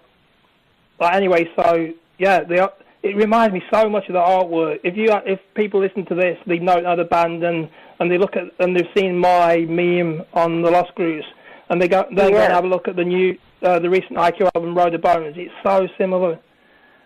but 1.00 1.14
anyway, 1.16 1.48
so 1.56 1.88
yeah, 2.18 2.44
the 2.44 2.72
it 3.04 3.16
reminds 3.16 3.54
me 3.54 3.62
so 3.72 3.88
much 3.90 4.08
of 4.08 4.14
the 4.14 4.20
artwork. 4.20 4.80
If 4.84 4.96
you 4.98 5.08
if 5.26 5.40
people 5.56 5.80
listen 5.80 6.06
to 6.08 6.16
this, 6.16 6.38
they 6.48 6.60
know 6.60 6.96
the 6.96 7.04
band 7.04 7.44
and 7.44 7.70
and 8.00 8.12
they 8.12 8.18
look 8.18 8.36
at 8.36 8.44
and 8.60 8.76
they've 8.76 8.88
seen 8.98 9.18
my 9.18 9.58
meme 9.70 10.24
on 10.34 10.62
the 10.62 10.72
Lost 10.72 10.94
Grooves, 10.96 11.26
and 11.70 11.82
they 11.82 11.88
go 11.88 12.04
then 12.16 12.32
go 12.32 12.38
and 12.38 12.50
Yeah. 12.50 12.54
have 12.54 12.64
a 12.66 12.68
look 12.68 12.88
at 12.88 12.96
the 12.96 13.06
new 13.06 13.38
uh, 13.62 13.80
the 13.80 13.90
recent 13.90 14.18
IQ 14.18 14.50
album 14.56 14.76
Road 14.76 14.94
of 14.96 15.02
Bones. 15.02 15.36
It's 15.38 15.54
so 15.64 15.88
similar. 15.98 16.40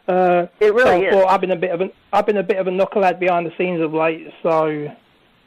Uh, 0.07 0.47
It 0.59 0.73
really 0.73 0.83
so 0.83 1.03
is. 1.03 1.13
thought 1.13 1.29
I've 1.29 1.41
been 1.41 1.51
a 1.51 1.55
bit 1.55 1.71
of 1.71 1.81
an 1.81 1.91
I've 2.13 2.25
been 2.25 2.37
a 2.37 2.43
bit 2.43 2.57
of 2.57 2.67
a 2.67 2.71
knucklehead 2.71 3.19
behind 3.19 3.45
the 3.45 3.53
scenes 3.57 3.81
of 3.81 3.93
late, 3.93 4.27
so 4.41 4.87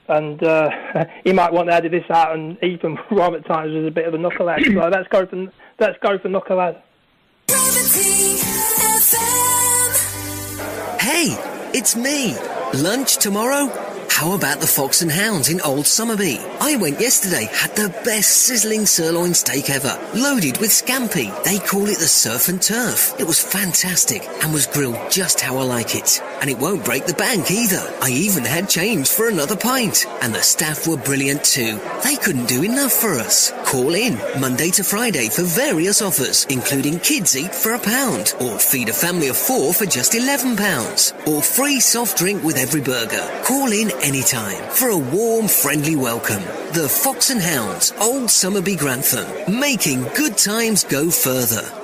and 0.08 0.42
uh, 0.42 0.68
he 1.24 1.32
might 1.32 1.52
want 1.52 1.68
to 1.68 1.74
edit 1.74 1.92
this 1.92 2.08
out. 2.10 2.34
And 2.34 2.62
Ethan 2.62 2.98
Rob 3.10 3.34
at 3.34 3.46
times 3.46 3.72
was 3.74 3.86
a 3.86 3.90
bit 3.90 4.06
of 4.06 4.14
a 4.14 4.18
knucklehead, 4.18 4.64
so 4.64 4.88
let's 4.88 5.08
go 5.08 5.26
for 5.26 5.50
let's 5.80 5.98
go 6.02 6.18
for 6.18 6.28
knucklehead. 6.28 6.80
Hey, 11.00 11.36
it's 11.74 11.94
me. 11.96 12.34
Lunch 12.74 13.16
tomorrow? 13.18 13.91
How 14.14 14.34
about 14.34 14.60
the 14.60 14.68
Fox 14.68 15.02
and 15.02 15.10
Hounds 15.10 15.48
in 15.48 15.60
Old 15.62 15.86
Somerby? 15.86 16.38
I 16.60 16.76
went 16.76 17.00
yesterday, 17.00 17.48
had 17.50 17.74
the 17.74 17.88
best 18.04 18.30
sizzling 18.44 18.86
sirloin 18.86 19.34
steak 19.34 19.68
ever, 19.68 19.98
loaded 20.14 20.58
with 20.58 20.70
scampi. 20.70 21.32
They 21.42 21.58
call 21.58 21.88
it 21.88 21.98
the 21.98 22.06
surf 22.06 22.48
and 22.48 22.62
turf. 22.62 23.18
It 23.18 23.26
was 23.26 23.42
fantastic 23.42 24.22
and 24.42 24.52
was 24.52 24.68
grilled 24.68 25.10
just 25.10 25.40
how 25.40 25.56
I 25.56 25.64
like 25.64 25.96
it. 25.96 26.22
And 26.40 26.50
it 26.50 26.58
won't 26.58 26.84
break 26.84 27.06
the 27.06 27.14
bank 27.14 27.50
either. 27.50 27.82
I 28.00 28.10
even 28.10 28.44
had 28.44 28.68
change 28.68 29.08
for 29.08 29.28
another 29.28 29.56
pint. 29.56 30.06
And 30.20 30.32
the 30.34 30.42
staff 30.42 30.86
were 30.86 30.98
brilliant 30.98 31.42
too. 31.42 31.80
They 32.04 32.16
couldn't 32.16 32.46
do 32.46 32.62
enough 32.62 32.92
for 32.92 33.18
us. 33.18 33.52
Call 33.64 33.94
in 33.94 34.18
Monday 34.38 34.70
to 34.72 34.84
Friday 34.84 35.30
for 35.30 35.42
various 35.42 36.02
offers, 36.02 36.44
including 36.50 37.00
kids 37.00 37.36
eat 37.36 37.54
for 37.54 37.72
a 37.72 37.78
pound, 37.78 38.34
or 38.40 38.58
feed 38.58 38.88
a 38.88 38.92
family 38.92 39.28
of 39.28 39.36
four 39.36 39.72
for 39.72 39.86
just 39.86 40.14
eleven 40.14 40.56
pounds, 40.56 41.14
or 41.26 41.42
free 41.42 41.80
soft 41.80 42.18
drink 42.18 42.44
with 42.44 42.58
every 42.58 42.82
burger. 42.82 43.26
Call 43.44 43.72
in 43.72 43.90
anytime 44.02 44.62
for 44.70 44.88
a 44.88 44.98
warm, 44.98 45.48
friendly 45.48 45.96
welcome. 45.96 46.42
The 46.74 46.88
Fox 46.88 47.30
and 47.30 47.40
Hounds, 47.40 47.92
Old 48.00 48.30
Somerby 48.30 48.76
Grantham, 48.76 49.60
making 49.60 50.02
good 50.14 50.36
times 50.36 50.84
go 50.84 51.10
further. 51.10 51.81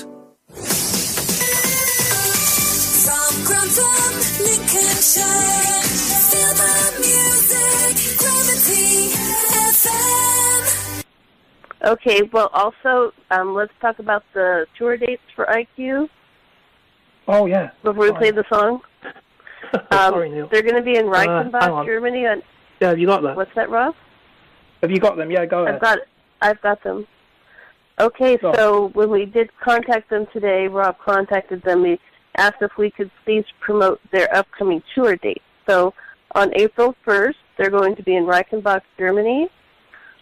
From 3.05 3.43
Grantham, 3.45 4.13
Lincolnshire, 4.43 5.81
feel 6.31 6.53
music, 6.99 7.95
Gravity 8.17 9.13
FM. 9.71 11.03
Okay, 11.83 12.21
well, 12.33 12.49
also, 12.53 13.13
um, 13.31 13.53
let's 13.53 13.71
talk 13.81 13.99
about 13.99 14.23
the 14.33 14.65
tour 14.77 14.97
dates 14.97 15.21
for 15.35 15.45
IQ 15.45 16.09
Oh 17.27 17.45
yeah. 17.45 17.69
before 17.83 18.05
we 18.05 18.11
play 18.17 18.31
the 18.31 18.43
song. 18.49 18.81
Um, 19.91 20.13
Sorry, 20.13 20.29
Neil. 20.29 20.47
they're 20.51 20.61
going 20.61 20.75
to 20.75 20.81
be 20.81 20.97
in 20.97 21.07
Uh, 21.07 21.11
Reichenbach, 21.11 21.71
on. 21.71 21.85
Germany. 21.85 22.25
On 22.27 22.41
Yeah, 22.81 22.89
have 22.89 22.99
you 22.99 23.07
got 23.07 23.21
that? 23.23 23.35
what's 23.35 23.53
that, 23.55 23.69
Rob? 23.69 23.95
Have 24.81 24.91
you 24.91 24.99
got 24.99 25.17
them? 25.17 25.31
Yeah, 25.31 25.45
go 25.45 25.63
ahead. 25.63 25.75
I've 25.75 25.81
got, 25.81 25.97
I've 26.41 26.61
got 26.61 26.83
them. 26.83 27.07
Okay, 27.99 28.37
Go. 28.37 28.53
so 28.53 28.87
when 28.93 29.09
we 29.09 29.25
did 29.25 29.49
contact 29.59 30.09
them 30.09 30.27
today, 30.31 30.67
Rob 30.67 30.97
contacted 31.03 31.63
them. 31.63 31.83
He 31.83 31.99
asked 32.37 32.61
if 32.61 32.71
we 32.77 32.91
could 32.91 33.09
please 33.25 33.43
promote 33.59 33.99
their 34.11 34.33
upcoming 34.35 34.83
tour 34.93 35.15
dates. 35.15 35.43
So 35.67 35.93
on 36.35 36.51
April 36.55 36.95
1st, 37.05 37.33
they're 37.57 37.71
going 37.71 37.95
to 37.95 38.03
be 38.03 38.15
in 38.15 38.25
Reichenbach, 38.25 38.81
Germany. 38.99 39.49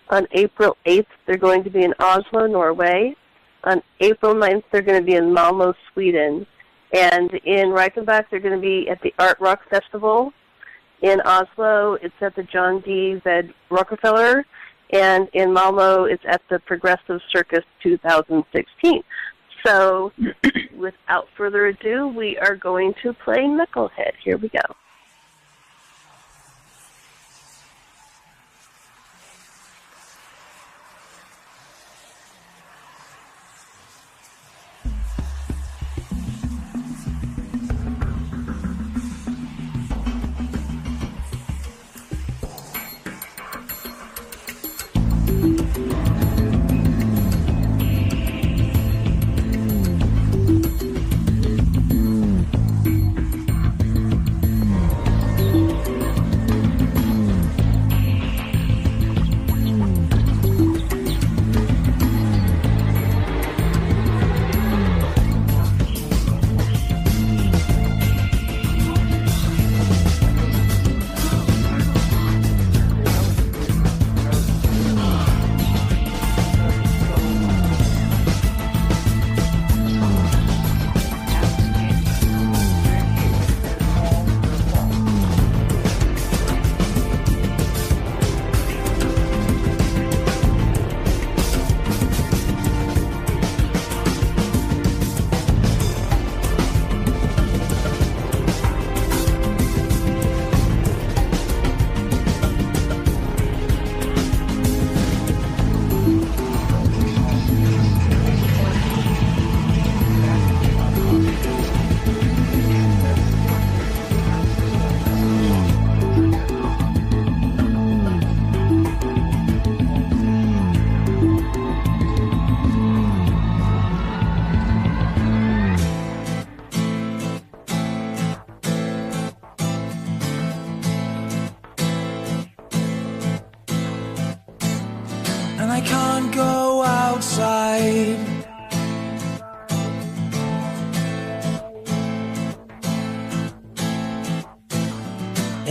On 0.10 0.26
April 0.32 0.78
8th, 0.86 1.08
they're 1.26 1.36
going 1.38 1.64
to 1.66 1.70
be 1.70 1.84
in 1.84 1.94
Oslo, 2.00 2.48
Norway. 2.48 3.16
On 3.66 3.82
April 4.00 4.34
9th, 4.36 4.64
they're 4.72 4.82
going 4.82 5.00
to 5.02 5.06
be 5.06 5.16
in 5.16 5.34
Malmo, 5.34 5.74
Sweden. 5.92 6.48
And 6.96 7.30
in 7.44 7.72
Reichenbach, 7.72 8.26
they're 8.32 8.40
going 8.40 8.56
to 8.56 8.62
be 8.62 8.88
at 8.90 9.02
the 9.02 9.14
Art 9.20 9.38
Rock 9.42 9.70
Festival. 9.70 10.32
In 11.02 11.20
Oslo, 11.26 11.96
it's 12.02 12.16
at 12.22 12.38
the 12.38 12.44
John 12.44 12.80
Dee 12.80 13.16
Ved 13.22 13.54
Rockefeller. 13.70 14.46
And 14.94 15.28
in 15.34 15.52
Malmo, 15.52 16.06
it's 16.06 16.24
at 16.26 16.42
the 16.50 16.60
Progressive 16.60 17.20
Circus 17.34 17.66
2016. 17.84 19.04
So, 19.66 20.14
without 20.78 21.28
further 21.36 21.66
ado, 21.66 22.08
we 22.08 22.38
are 22.38 22.56
going 22.56 22.94
to 23.04 23.12
play 23.12 23.40
Knucklehead. 23.40 24.14
Here 24.24 24.38
we 24.38 24.48
go. 24.48 24.62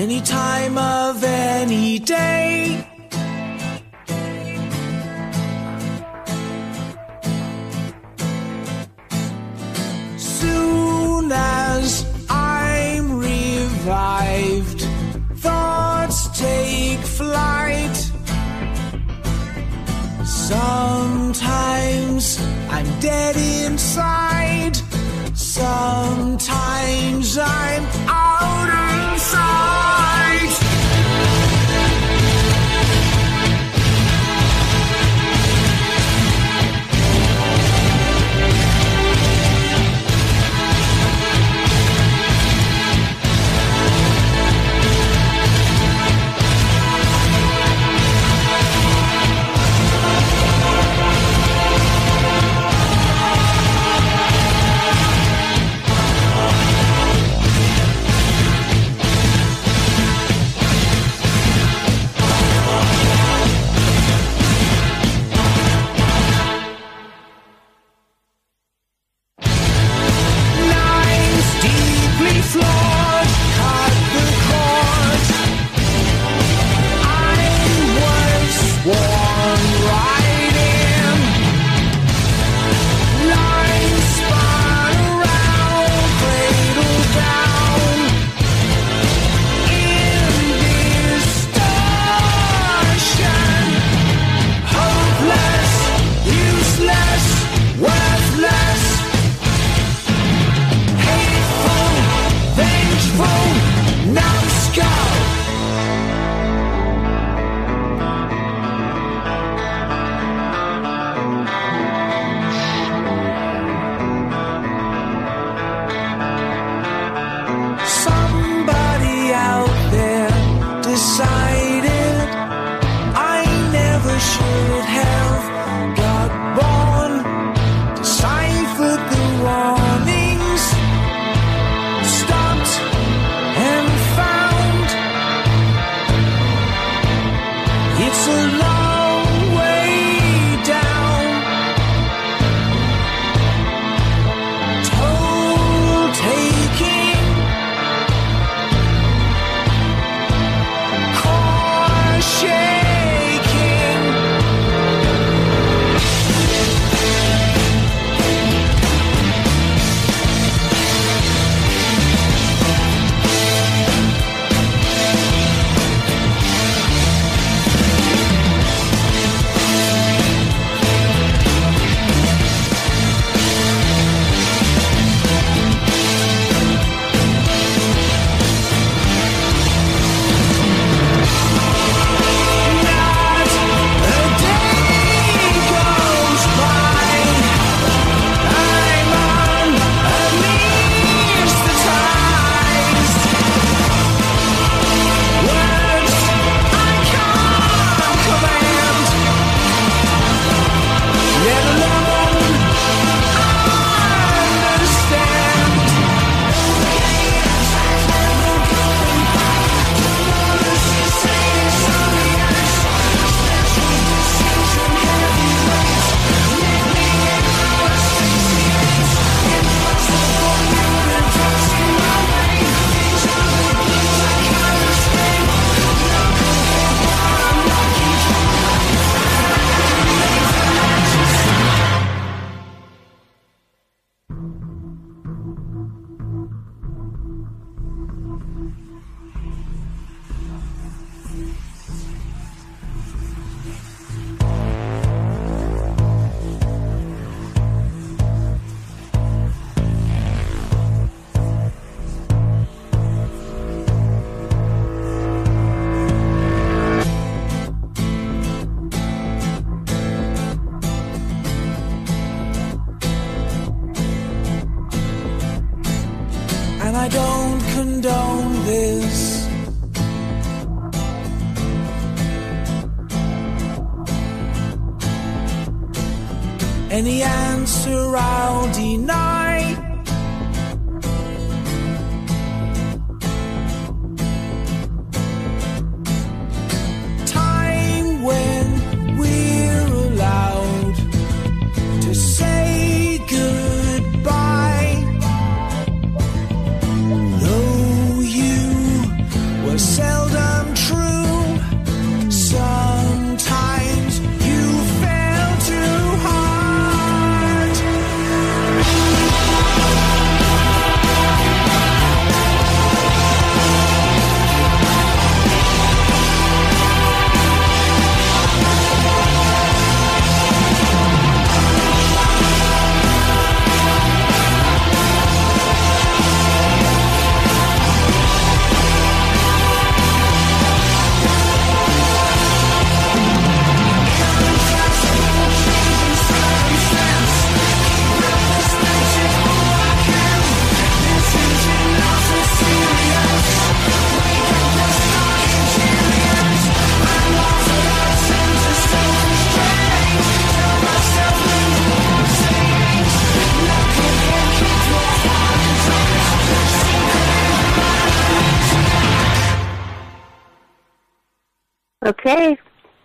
Any 0.04 0.20
time 0.20 0.76
of 0.76 1.24
any 1.24 1.98
day. 1.98 2.63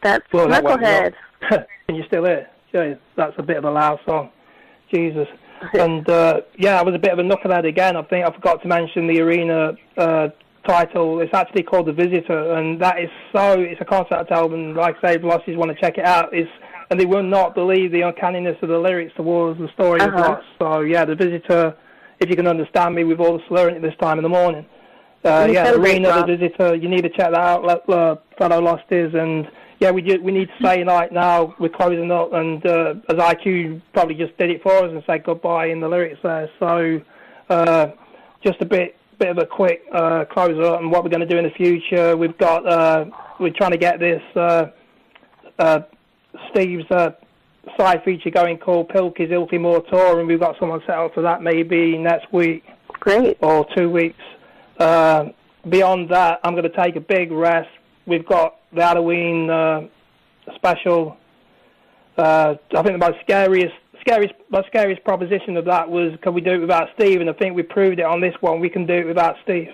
That's 0.10 0.34
Well, 0.34 0.48
that 0.50 0.64
Knucklehead. 0.64 1.14
Can 1.88 1.96
you 1.96 2.04
still 2.08 2.26
hear? 2.26 2.48
Yeah, 2.74 2.94
that's 3.16 3.34
a 3.38 3.44
bit 3.44 3.58
of 3.58 3.66
a 3.66 3.72
loud 3.72 4.00
song. 4.06 4.30
Jesus. 4.94 5.28
And 5.74 6.08
uh, 6.10 6.40
yeah, 6.58 6.80
I 6.80 6.84
was 6.84 6.96
a 6.96 7.00
bit 7.00 7.12
of 7.12 7.20
a 7.20 7.22
knucklehead 7.22 7.68
again. 7.68 7.98
I 7.98 8.04
think 8.04 8.26
I 8.26 8.32
forgot 8.34 8.62
to 8.62 8.68
mention 8.70 9.08
the 9.08 9.20
arena 9.20 9.74
uh, 9.98 10.30
title. 10.66 11.20
It's 11.20 11.34
actually 11.34 11.64
called 11.64 11.88
The 11.88 11.92
Visitor, 11.92 12.54
and 12.54 12.82
that 12.82 12.98
is 13.02 13.10
so. 13.36 13.60
It's 13.60 13.82
a 13.82 13.86
concept 13.86 14.32
album. 14.32 14.74
Like 14.74 14.96
I 15.04 15.10
say, 15.16 15.18
velocities 15.18 15.58
want 15.58 15.70
to 15.76 15.82
check 15.82 15.98
it 15.98 16.06
out. 16.06 16.34
It's 16.34 16.50
and 16.90 16.98
they 16.98 17.06
will 17.06 17.24
not 17.24 17.56
believe 17.56 17.92
the 17.92 18.02
uncanniness 18.04 18.56
of 18.62 18.70
the 18.70 18.80
lyrics 18.80 19.14
towards 19.18 19.60
the 19.60 19.68
story 19.74 20.00
Uh-huh. 20.00 20.18
loss. 20.18 20.44
So 20.60 20.80
yeah, 20.80 21.04
The 21.04 21.16
Visitor. 21.16 21.76
If 22.22 22.30
you 22.30 22.38
can 22.38 22.48
understand 22.48 22.96
me 22.96 23.04
with 23.04 23.20
all 23.20 23.38
the 23.38 23.44
slurring 23.50 23.76
at 23.76 23.82
this 23.82 23.96
time 24.00 24.18
in 24.18 24.24
the 24.24 24.30
morning. 24.30 24.66
Uh, 25.26 25.46
yeah, 25.52 25.72
Arena, 25.72 26.26
The 26.26 26.38
Visitor. 26.38 26.76
You 26.76 26.88
need 26.88 27.02
to 27.02 27.10
check 27.10 27.32
that 27.32 27.36
out, 27.36 27.66
let, 27.66 27.90
uh, 27.90 28.16
fellow 28.38 28.62
Losties. 28.62 29.14
And 29.14 29.50
yeah, 29.80 29.92
we 29.92 30.02
do, 30.02 30.22
we 30.22 30.32
need 30.32 30.50
to 30.50 30.66
say 30.66 30.84
like 30.84 31.12
now 31.12 31.56
we're 31.60 31.70
closing 31.70 32.12
up, 32.12 32.34
and 32.34 32.66
uh, 32.66 32.96
as 33.10 33.16
IQ 33.16 33.82
probably 33.94 34.16
just 34.16 34.38
did 34.38 34.50
it 34.50 34.62
for 34.62 34.74
us 34.74 34.92
and 34.92 35.02
said 35.08 35.24
goodbye 35.24 35.68
in 35.68 35.80
the 35.80 35.88
lyrics 35.88 36.20
there. 36.22 36.50
So 36.60 37.02
uh, 37.50 37.88
just 38.44 38.62
a 38.62 38.66
bit 38.66 38.96
bit 39.20 39.30
of 39.30 39.38
a 39.38 39.46
quick 39.46 39.84
uh, 39.94 40.26
close 40.32 40.58
up 40.66 40.80
and 40.80 40.92
what 40.92 41.04
we're 41.04 41.10
going 41.10 41.22
to 41.22 41.28
do 41.28 41.38
in 41.38 41.44
the 41.44 41.52
future. 41.52 42.16
We've 42.16 42.38
got 42.38 42.68
uh, 42.68 43.06
we're 43.40 43.54
trying 43.54 43.72
to 43.72 43.78
get 43.78 44.00
this 44.00 44.22
uh, 44.36 44.68
uh, 45.60 45.80
Steve's 46.52 46.90
uh, 46.92 47.12
side 47.78 48.04
feature 48.04 48.30
going 48.30 48.58
called 48.58 48.90
Pilky's 48.90 49.32
Ultimo 49.32 49.82
Tour, 49.82 50.20
and 50.20 50.28
we've 50.28 50.40
got 50.40 50.56
someone 50.60 50.82
set 50.86 50.98
up 50.98 51.14
for 51.14 51.22
that 51.22 51.42
maybe 51.42 51.98
next 51.98 52.32
week. 52.34 52.64
Great. 53.00 53.38
Or 53.42 53.66
two 53.78 53.90
weeks. 53.90 54.20
Uh, 54.78 55.26
beyond 55.70 56.10
that, 56.10 56.40
I'm 56.44 56.54
going 56.54 56.70
to 56.70 56.84
take 56.84 56.96
a 56.96 57.02
big 57.02 57.32
rest. 57.32 57.70
We've 58.06 58.26
got 58.26 58.59
the 58.74 58.82
Halloween 58.82 59.50
uh, 59.50 59.82
special. 60.56 61.18
Uh, 62.18 62.56
I 62.72 62.84
think 62.84 63.00
the 63.00 63.06
most 63.06 63.20
scariest, 63.22 63.74
scariest, 64.02 64.34
most 64.50 64.68
scariest 64.68 65.04
proposition 65.04 65.58
of 65.58 65.66
that 65.66 65.90
was, 65.90 66.18
can 66.22 66.34
we 66.34 66.42
do 66.42 66.52
it 66.52 66.60
without 66.60 66.90
Steve? 66.96 67.22
And 67.22 67.30
I 67.30 67.34
think 67.34 67.56
we 67.56 67.64
proved 67.64 68.00
it 68.00 68.06
on 68.06 68.22
this 68.22 68.36
one. 68.42 68.60
We 68.60 68.70
can 68.70 68.86
do 68.86 68.94
it 68.94 69.08
without 69.08 69.36
Steve. 69.44 69.70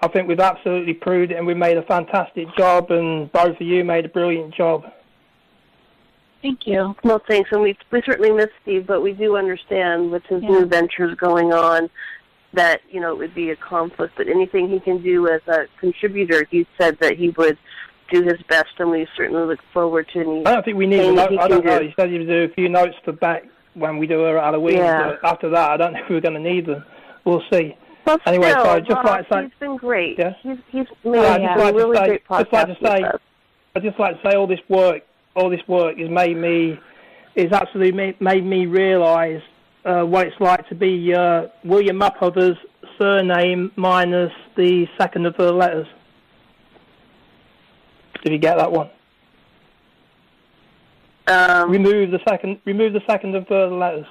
I 0.00 0.08
think 0.08 0.28
we've 0.28 0.38
absolutely 0.38 0.94
proved 0.94 1.32
it, 1.32 1.38
and 1.38 1.46
we've 1.46 1.56
made 1.56 1.76
a 1.76 1.82
fantastic 1.82 2.46
job, 2.56 2.90
and 2.90 3.30
both 3.32 3.56
of 3.56 3.60
you 3.60 3.84
made 3.84 4.04
a 4.04 4.08
brilliant 4.08 4.54
job. 4.54 4.84
Thank 6.40 6.68
you. 6.68 6.94
Well, 7.02 7.20
thanks, 7.26 7.50
and 7.50 7.62
we 7.62 7.76
we 7.90 8.00
certainly 8.02 8.30
miss 8.30 8.50
Steve, 8.62 8.86
but 8.86 9.02
we 9.02 9.12
do 9.12 9.36
understand 9.36 10.12
with 10.12 10.22
his 10.26 10.40
new 10.40 10.66
ventures 10.66 11.16
going 11.16 11.52
on 11.52 11.90
that 12.54 12.80
you 12.90 13.00
know 13.00 13.12
it 13.12 13.18
would 13.18 13.34
be 13.34 13.50
a 13.50 13.56
conflict. 13.56 14.14
But 14.16 14.28
anything 14.28 14.68
he 14.68 14.80
can 14.80 15.02
do 15.02 15.28
as 15.28 15.40
a 15.46 15.66
contributor, 15.78 16.46
he 16.50 16.66
said 16.78 16.98
that 17.00 17.16
he 17.16 17.30
would 17.30 17.58
do 18.10 18.22
his 18.22 18.40
best, 18.48 18.70
and 18.78 18.90
we 18.90 19.06
certainly 19.16 19.42
look 19.44 19.60
forward 19.72 20.08
to 20.14 20.20
any. 20.20 20.46
I 20.46 20.54
don't 20.54 20.64
think 20.64 20.76
we 20.76 20.86
need. 20.86 21.14
note, 21.14 21.38
I 21.38 21.48
don't 21.48 21.64
know. 21.64 21.78
do. 21.80 21.86
He 21.86 21.94
said 21.98 22.10
he 22.10 22.18
would 22.18 22.28
do 22.28 22.44
a 22.44 22.54
few 22.54 22.68
notes 22.68 22.94
for 23.04 23.12
back 23.12 23.44
when 23.74 23.98
we 23.98 24.06
do 24.06 24.24
our 24.24 24.38
Halloween. 24.38 24.78
Yeah. 24.78 25.16
But 25.22 25.28
after 25.28 25.50
that, 25.50 25.70
I 25.70 25.76
don't 25.76 25.92
know 25.92 26.00
if 26.00 26.10
we're 26.10 26.20
going 26.20 26.34
to 26.34 26.40
need 26.40 26.66
them. 26.66 26.84
We'll 27.24 27.42
see. 27.52 27.76
Well, 28.06 28.18
anyway, 28.26 28.50
still, 28.50 28.64
so 28.64 28.80
just 28.80 28.90
Rob, 28.90 29.04
like 29.04 29.28
to 29.28 29.34
say, 29.34 29.42
he's 29.42 29.52
been 29.60 29.76
great. 29.76 30.18
Yeah? 30.18 30.32
He's 30.42 30.56
he's 30.68 30.86
made 31.04 31.20
Yeah, 31.20 31.34
I'd 31.34 31.40
some 31.40 31.44
just 31.44 31.58
like 31.58 31.74
really 31.74 31.96
say, 31.96 32.06
great 32.06 32.22
just 32.28 32.52
like 32.52 32.66
to 32.66 32.76
say. 32.82 33.04
I 33.76 33.80
just 33.80 33.98
like 33.98 34.22
to 34.22 34.30
say, 34.30 34.36
all 34.36 34.46
this 34.46 34.60
work, 34.68 35.02
all 35.36 35.50
this 35.50 35.60
work 35.68 35.98
has 35.98 36.08
made 36.08 36.36
me, 36.36 36.80
is 37.36 37.52
absolutely 37.52 37.92
made, 37.92 38.20
made 38.20 38.44
me 38.44 38.64
realise 38.66 39.42
uh, 39.84 40.02
what 40.02 40.26
it's 40.26 40.40
like 40.40 40.68
to 40.68 40.74
be 40.74 41.14
uh, 41.14 41.46
William 41.64 41.98
Mapother's 41.98 42.56
surname 42.98 43.70
minus 43.76 44.32
the 44.56 44.86
second 44.98 45.26
of 45.26 45.36
the 45.36 45.52
letters. 45.52 45.86
Did 48.22 48.32
you 48.32 48.38
get 48.38 48.56
that 48.58 48.70
one? 48.70 48.90
Um, 51.28 51.70
remove 51.70 52.10
the 52.10 52.20
second. 52.28 52.58
Remove 52.64 52.92
the 52.94 53.02
second 53.06 53.34
and 53.34 53.46
third 53.46 53.70
letters. 53.70 54.06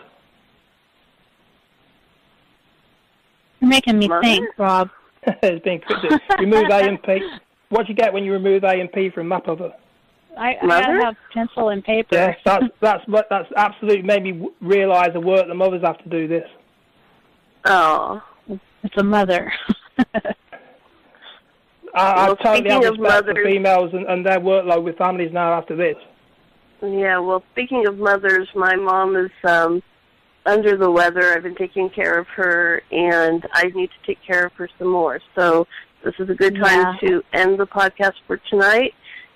You're 3.59 3.69
making 3.69 3.97
me 3.97 4.09
think, 4.21 4.47
Rob. 4.57 4.89
it's 5.25 5.63
been 5.63 5.79
cryptic. 5.79 6.21
remove 6.39 6.69
A 6.69 6.87
and 6.87 7.01
P. 7.01 7.19
What 7.69 7.85
do 7.85 7.91
you 7.91 7.97
get 7.97 8.13
when 8.13 8.23
you 8.23 8.31
remove 8.31 8.63
A 8.63 8.79
and 8.79 8.89
P 8.89 9.09
from 9.09 9.27
Mapother? 9.27 9.73
I, 10.37 10.57
I 10.61 10.67
gotta 10.67 11.03
have 11.05 11.15
pencil 11.33 11.69
and 11.69 11.83
paper. 11.83 12.15
Yes, 12.15 12.37
that's 12.45 12.65
that's 12.81 13.07
what 13.07 13.27
that's 13.29 13.51
absolutely 13.55 14.03
made 14.03 14.23
me 14.23 14.49
realise 14.61 15.13
the 15.13 15.19
work 15.19 15.47
the 15.47 15.53
mothers 15.55 15.81
have 15.83 15.97
to 15.99 16.09
do 16.09 16.27
this. 16.27 16.47
Oh, 17.65 18.21
it's 18.83 18.97
a 18.97 19.03
mother. 19.03 19.51
I, 19.97 20.03
Well, 21.93 21.95
I 21.95 22.27
totally 22.27 22.69
have 22.69 22.83
speaking 22.83 22.85
of 22.85 22.99
respect 22.99 23.25
for 23.27 23.43
females 23.43 23.89
and, 23.93 24.05
and 24.05 24.25
their 24.25 24.39
workload 24.39 24.83
with 24.83 24.97
families 24.97 25.31
now 25.33 25.53
after 25.53 25.75
this. 25.75 25.95
Yeah, 26.81 27.17
well, 27.19 27.43
speaking 27.53 27.87
of 27.87 27.97
mothers, 27.97 28.47
my 28.55 28.75
mom 28.75 29.15
is 29.15 29.31
um 29.43 29.81
under 30.45 30.77
the 30.77 30.89
weather. 30.89 31.33
I've 31.33 31.43
been 31.43 31.55
taking 31.55 31.89
care 31.89 32.17
of 32.17 32.27
her, 32.27 32.81
and 32.91 33.45
I 33.53 33.63
need 33.73 33.89
to 33.89 34.05
take 34.05 34.19
care 34.25 34.45
of 34.45 34.53
her 34.53 34.69
some 34.77 34.87
more. 34.89 35.19
So 35.35 35.67
this 36.03 36.13
is 36.19 36.29
a 36.29 36.35
good 36.35 36.55
time 36.55 36.97
Yeah. 37.01 37.09
to 37.09 37.23
end 37.33 37.59
the 37.59 37.67
podcast 37.67 38.13
for 38.27 38.37
tonight. 38.49 38.93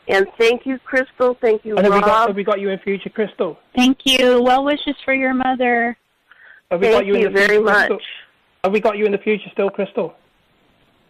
And 0.08 0.26
thank 0.38 0.66
you, 0.66 0.78
Crystal. 0.80 1.38
Thank 1.42 1.64
you, 1.64 1.78
And 1.78 1.86
have 1.86 1.94
we 1.94 2.02
got 2.02 2.28
have 2.28 2.36
we 2.36 2.44
got 2.44 2.60
you 2.60 2.70
in 2.70 2.80
future, 2.80 3.10
Crystal? 3.10 3.58
Thank 3.76 4.00
you. 4.04 4.42
Well 4.42 4.64
wishes 4.64 4.96
for 5.06 5.14
your 5.14 5.34
mother. 5.34 5.96
Have 6.72 6.80
we 6.82 6.88
Thank 6.88 6.98
got 7.00 7.06
you 7.06 7.14
in 7.16 7.20
you 7.22 7.30
the 7.30 7.38
future, 7.38 7.48
very 7.54 7.64
Crystal? 7.64 7.96
much. 7.98 8.04
Have 8.64 8.74
we 8.74 8.80
got 8.80 8.98
you 8.98 9.06
in 9.06 9.12
the 9.12 9.18
future 9.20 9.50
still, 9.52 9.70
Crystal? 9.70 10.14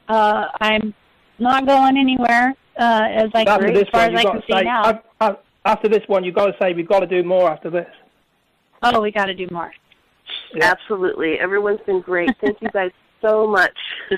Uh, 0.07 0.47
I'm 0.59 0.93
not 1.39 1.65
going 1.65 1.97
anywhere 1.97 2.53
uh, 2.77 3.07
as 3.09 3.29
I 3.33 3.43
after 3.43 3.67
as 3.67 3.73
this 3.79 3.89
far 3.91 4.07
one, 4.07 4.15
as 4.15 4.19
I 4.19 4.21
you've 4.21 4.31
can 4.31 4.39
got 4.39 4.47
see 4.47 4.53
to 4.53 4.59
say. 4.59 4.63
now. 4.63 4.89
af- 4.89 5.03
af- 5.21 5.37
After 5.65 5.87
this 5.87 6.03
one, 6.07 6.23
you've 6.23 6.35
got 6.35 6.47
to 6.47 6.55
say 6.61 6.73
we've 6.73 6.87
got 6.87 6.99
to 7.01 7.07
do 7.07 7.23
more 7.23 7.49
after 7.49 7.69
this. 7.69 7.87
Oh, 8.83 8.99
we 9.01 9.11
got 9.11 9.25
to 9.25 9.33
do 9.35 9.47
more. 9.51 9.71
Absolutely. 10.59 11.39
Everyone's 11.39 11.79
been 11.85 12.01
great. 12.01 12.29
Thank 12.41 12.61
you 12.61 12.69
guys 12.69 12.91
so 13.21 13.47
much. 13.47 13.77
All 14.11 14.17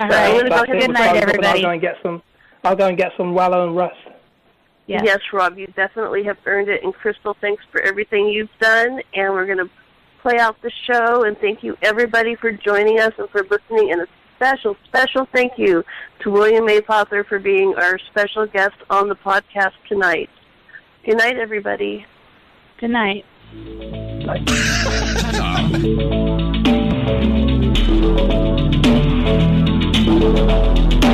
I'm 0.00 0.08
right. 0.10 0.36
gonna 0.36 0.48
go 0.48 0.56
That's 0.56 0.68
ahead 0.70 0.76
it. 0.76 0.84
and 0.84 0.88
We're 0.88 0.94
closing 0.94 0.96
up 0.96 1.14
and 1.14 1.16
everybody. 1.22 1.46
I'll 1.58 1.62
go 1.62 1.70
and 1.70 1.80
get 1.80 1.96
some. 2.02 2.22
I'll 2.64 2.76
go 2.76 2.88
and 2.88 2.96
get 2.96 3.12
some 3.16 3.34
well-earned 3.34 3.76
rest. 3.76 3.96
Yes, 4.86 5.20
Rob, 5.32 5.56
you 5.58 5.66
definitely 5.68 6.24
have 6.24 6.36
earned 6.46 6.68
it. 6.68 6.82
And 6.82 6.92
Crystal, 6.92 7.36
thanks 7.40 7.64
for 7.70 7.80
everything 7.80 8.28
you've 8.28 8.50
done. 8.60 9.00
And 9.14 9.32
we're 9.32 9.46
going 9.46 9.58
to 9.58 9.70
play 10.20 10.38
out 10.38 10.60
the 10.62 10.70
show. 10.90 11.24
And 11.24 11.38
thank 11.38 11.62
you, 11.62 11.76
everybody, 11.82 12.34
for 12.34 12.52
joining 12.52 13.00
us 13.00 13.12
and 13.18 13.28
for 13.30 13.42
listening. 13.44 13.92
And 13.92 14.02
a 14.02 14.06
special, 14.36 14.76
special 14.86 15.26
thank 15.32 15.52
you 15.56 15.84
to 16.20 16.30
William 16.30 16.66
Mapother 16.66 17.26
for 17.26 17.38
being 17.38 17.74
our 17.76 17.98
special 18.10 18.46
guest 18.46 18.76
on 18.90 19.08
the 19.08 19.16
podcast 19.16 19.72
tonight. 19.88 20.28
Good 21.04 21.18
night, 21.18 21.38
everybody. 21.38 22.04
Good 22.78 22.90
night. 22.90 23.24
Ta-ta. 24.26 25.70